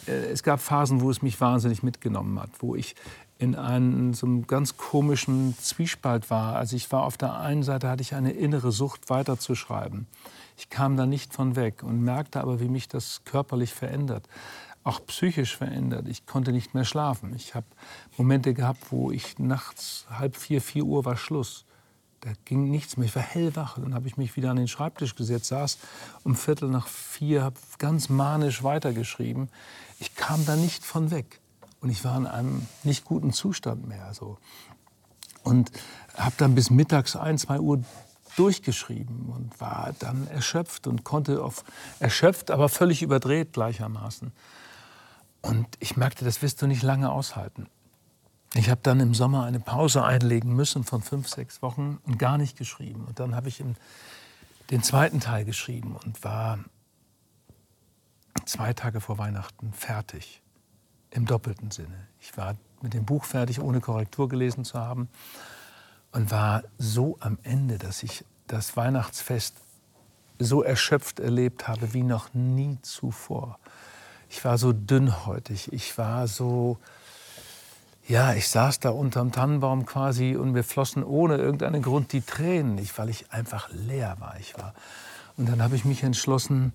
[0.05, 2.95] äh, es gab Phasen, wo es mich wahnsinnig mitgenommen hat, wo ich
[3.39, 6.55] in einem, so einem ganz komischen Zwiespalt war.
[6.55, 10.05] Also ich war auf der einen Seite, hatte ich eine innere Sucht, weiterzuschreiben.
[10.59, 14.27] Ich kam da nicht von weg und merkte aber, wie mich das körperlich verändert,
[14.83, 16.05] auch psychisch verändert.
[16.09, 17.33] Ich konnte nicht mehr schlafen.
[17.33, 17.65] Ich habe
[18.17, 21.63] Momente gehabt, wo ich nachts halb vier, vier Uhr war Schluss.
[22.19, 23.05] Da ging nichts mehr.
[23.05, 23.77] Ich war hellwach.
[23.79, 25.77] Dann habe ich mich wieder an den Schreibtisch gesetzt, saß
[26.25, 29.47] um Viertel nach vier, habe ganz manisch weitergeschrieben.
[29.99, 31.39] Ich kam da nicht von weg.
[31.79, 34.13] Und ich war in einem nicht guten Zustand mehr.
[34.13, 34.37] So.
[35.41, 35.71] Und
[36.17, 37.81] habe dann bis mittags ein, zwei Uhr
[38.39, 41.65] durchgeschrieben und war dann erschöpft und konnte auf
[41.99, 44.31] erschöpft, aber völlig überdreht gleichermaßen.
[45.41, 47.67] Und ich merkte, das wirst du nicht lange aushalten.
[48.55, 52.37] Ich habe dann im Sommer eine Pause einlegen müssen von fünf, sechs Wochen und gar
[52.37, 53.05] nicht geschrieben.
[53.05, 53.63] Und dann habe ich
[54.69, 56.59] den zweiten Teil geschrieben und war
[58.45, 60.41] zwei Tage vor Weihnachten fertig.
[61.11, 62.07] Im doppelten Sinne.
[62.19, 65.09] Ich war mit dem Buch fertig, ohne Korrektur gelesen zu haben
[66.11, 69.55] und war so am Ende, dass ich das Weihnachtsfest
[70.39, 73.59] so erschöpft erlebt habe wie noch nie zuvor.
[74.29, 76.77] Ich war so dünnhäutig, ich war so,
[78.07, 82.75] ja, ich saß da unterm Tannenbaum quasi und mir flossen ohne irgendeinen Grund die Tränen
[82.75, 84.35] nicht, weil ich einfach leer war.
[84.39, 84.73] Ich war.
[85.37, 86.73] Und dann habe ich mich entschlossen,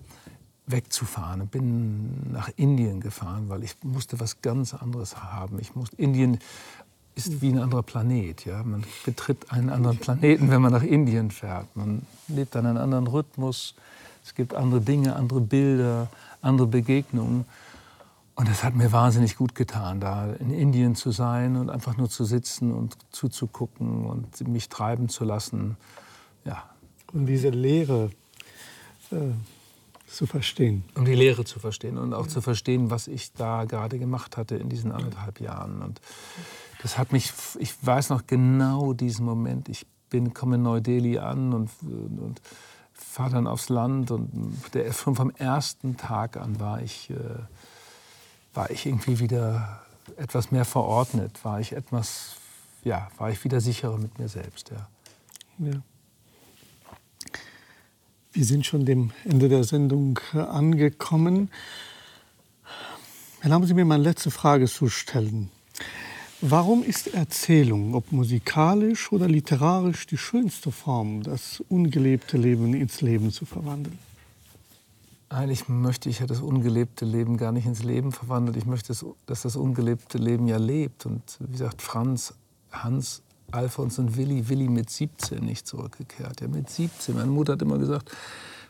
[0.67, 5.59] wegzufahren und bin nach Indien gefahren, weil ich musste was ganz anderes haben.
[5.59, 6.39] Ich musste Indien
[7.15, 8.45] ist wie ein anderer Planet.
[8.45, 8.61] Ja?
[8.63, 11.73] Man betritt einen anderen Planeten, wenn man nach Indien fährt.
[11.75, 13.75] Man lebt an einem anderen Rhythmus.
[14.23, 16.09] Es gibt andere Dinge, andere Bilder,
[16.41, 17.45] andere Begegnungen.
[18.35, 22.09] Und das hat mir wahnsinnig gut getan, da in Indien zu sein und einfach nur
[22.09, 25.77] zu sitzen und zuzugucken und mich treiben zu lassen.
[26.43, 26.63] Ja.
[27.13, 28.11] Und diese Leere,
[29.11, 29.15] äh,
[30.07, 30.83] zu verstehen.
[30.95, 34.55] Um die Lehre zu verstehen und auch zu verstehen, was ich da gerade gemacht hatte
[34.55, 35.81] in diesen anderthalb Jahren.
[35.81, 36.01] Und
[36.81, 39.69] das hat mich, ich weiß noch genau diesen Moment.
[39.69, 42.41] Ich bin, komme in Neu-Delhi an und, und
[42.93, 44.29] fahre dann aufs Land und
[44.73, 47.15] der, schon vom ersten Tag an war ich, äh,
[48.53, 49.81] war ich irgendwie wieder
[50.17, 52.35] etwas mehr verordnet, war ich etwas,
[52.83, 54.69] ja, war ich wieder sicherer mit mir selbst.
[54.69, 54.87] Ja.
[55.59, 55.81] ja.
[58.35, 61.49] Wir sind schon dem Ende der Sendung äh, angekommen.
[63.39, 65.49] Erlauben Sie mir meine letzte Frage zu stellen.
[66.41, 73.31] Warum ist Erzählung, ob musikalisch oder literarisch, die schönste Form, das ungelebte Leben ins Leben
[73.31, 73.97] zu verwandeln?
[75.29, 78.57] Eigentlich möchte ich ja das ungelebte Leben gar nicht ins Leben verwandeln.
[78.57, 78.93] Ich möchte,
[79.27, 81.05] dass das ungelebte Leben ja lebt.
[81.05, 82.33] Und wie gesagt, Franz,
[82.69, 83.21] Hans
[83.51, 86.41] Alfons und Willi, Willi mit 17 nicht zurückgekehrt.
[86.41, 87.15] Ja, mit 17.
[87.15, 88.11] Meine Mutter hat immer gesagt,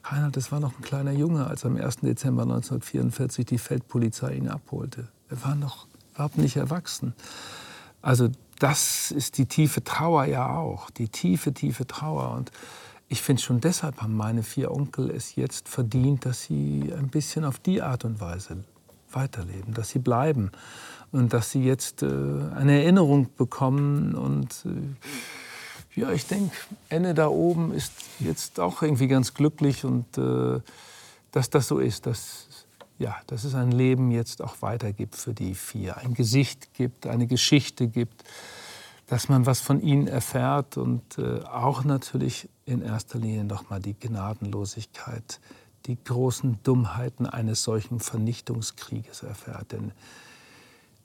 [0.04, 1.98] Reinhard, das war noch ein kleiner Junge, als am 1.
[1.98, 5.08] Dezember 1944 die Feldpolizei ihn abholte.
[5.30, 7.16] Er war noch überhaupt nicht erwachsen.
[8.02, 12.32] Also das ist die tiefe Trauer ja auch, die tiefe, tiefe Trauer.
[12.32, 12.52] Und
[13.08, 17.44] ich finde schon deshalb haben meine vier Onkel es jetzt verdient, dass sie ein bisschen
[17.44, 18.64] auf die Art und Weise
[19.12, 20.52] weiterleben, dass sie bleiben
[21.12, 22.08] und dass sie jetzt äh,
[22.56, 24.16] eine Erinnerung bekommen.
[24.16, 26.56] Und äh, ja, ich denke,
[26.90, 30.60] Enne da oben ist jetzt auch irgendwie ganz glücklich und äh,
[31.32, 32.48] dass das so ist, dass,
[32.98, 37.28] ja, dass es ein Leben jetzt auch weitergibt für die vier, ein Gesicht gibt, eine
[37.28, 38.24] Geschichte gibt,
[39.08, 43.94] dass man was von ihnen erfährt und äh, auch natürlich in erster Linie nochmal die
[43.94, 45.40] Gnadenlosigkeit,
[45.86, 49.72] die großen Dummheiten eines solchen Vernichtungskrieges erfährt.
[49.72, 49.92] Denn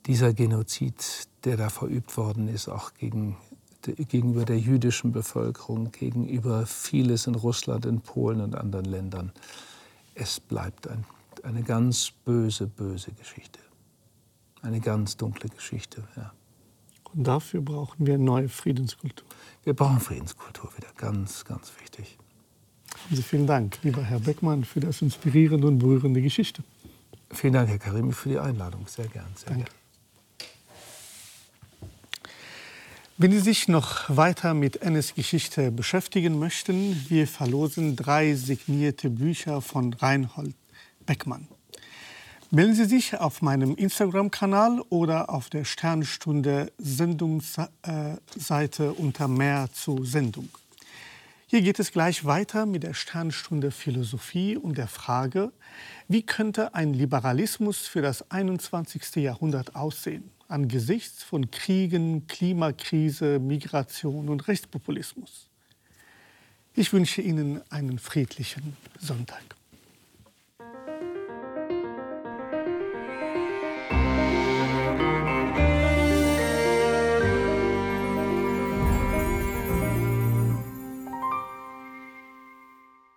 [0.07, 3.37] dieser Genozid, der da verübt worden ist, auch gegen,
[3.83, 9.33] gegenüber der jüdischen Bevölkerung, gegenüber vieles in Russland, in Polen und anderen Ländern,
[10.15, 11.05] es bleibt ein,
[11.43, 13.61] eine ganz böse, böse Geschichte.
[14.63, 16.33] Eine ganz dunkle Geschichte, ja.
[17.15, 19.27] Und dafür brauchen wir eine neue Friedenskultur.
[19.65, 22.19] Wir brauchen Friedenskultur wieder, ganz, ganz wichtig.
[23.11, 26.63] Also vielen Dank, lieber Herr Beckmann, für das inspirierende und berührende Geschichte.
[27.31, 28.87] Vielen Dank, Herr Karimi, für die Einladung.
[28.87, 29.27] Sehr gern.
[29.35, 29.65] Sehr Danke.
[29.65, 29.80] gern.
[33.23, 39.61] Wenn Sie sich noch weiter mit Ennes Geschichte beschäftigen möchten, wir verlosen drei signierte Bücher
[39.61, 40.55] von Reinhold
[41.05, 41.47] Beckmann.
[42.51, 50.49] Melden Sie sich auf meinem Instagram-Kanal oder auf der Sternstunde Sendungsseite unter Mehr zur Sendung.
[51.47, 55.53] Hier geht es gleich weiter mit der Sternstunde Philosophie und der Frage,
[56.09, 59.17] wie könnte ein Liberalismus für das 21.
[59.17, 60.31] Jahrhundert aussehen?
[60.51, 65.49] Angesichts von Kriegen, Klimakrise, Migration und Rechtspopulismus.
[66.75, 69.60] Ich wünsche Ihnen einen friedlichen Sonntag.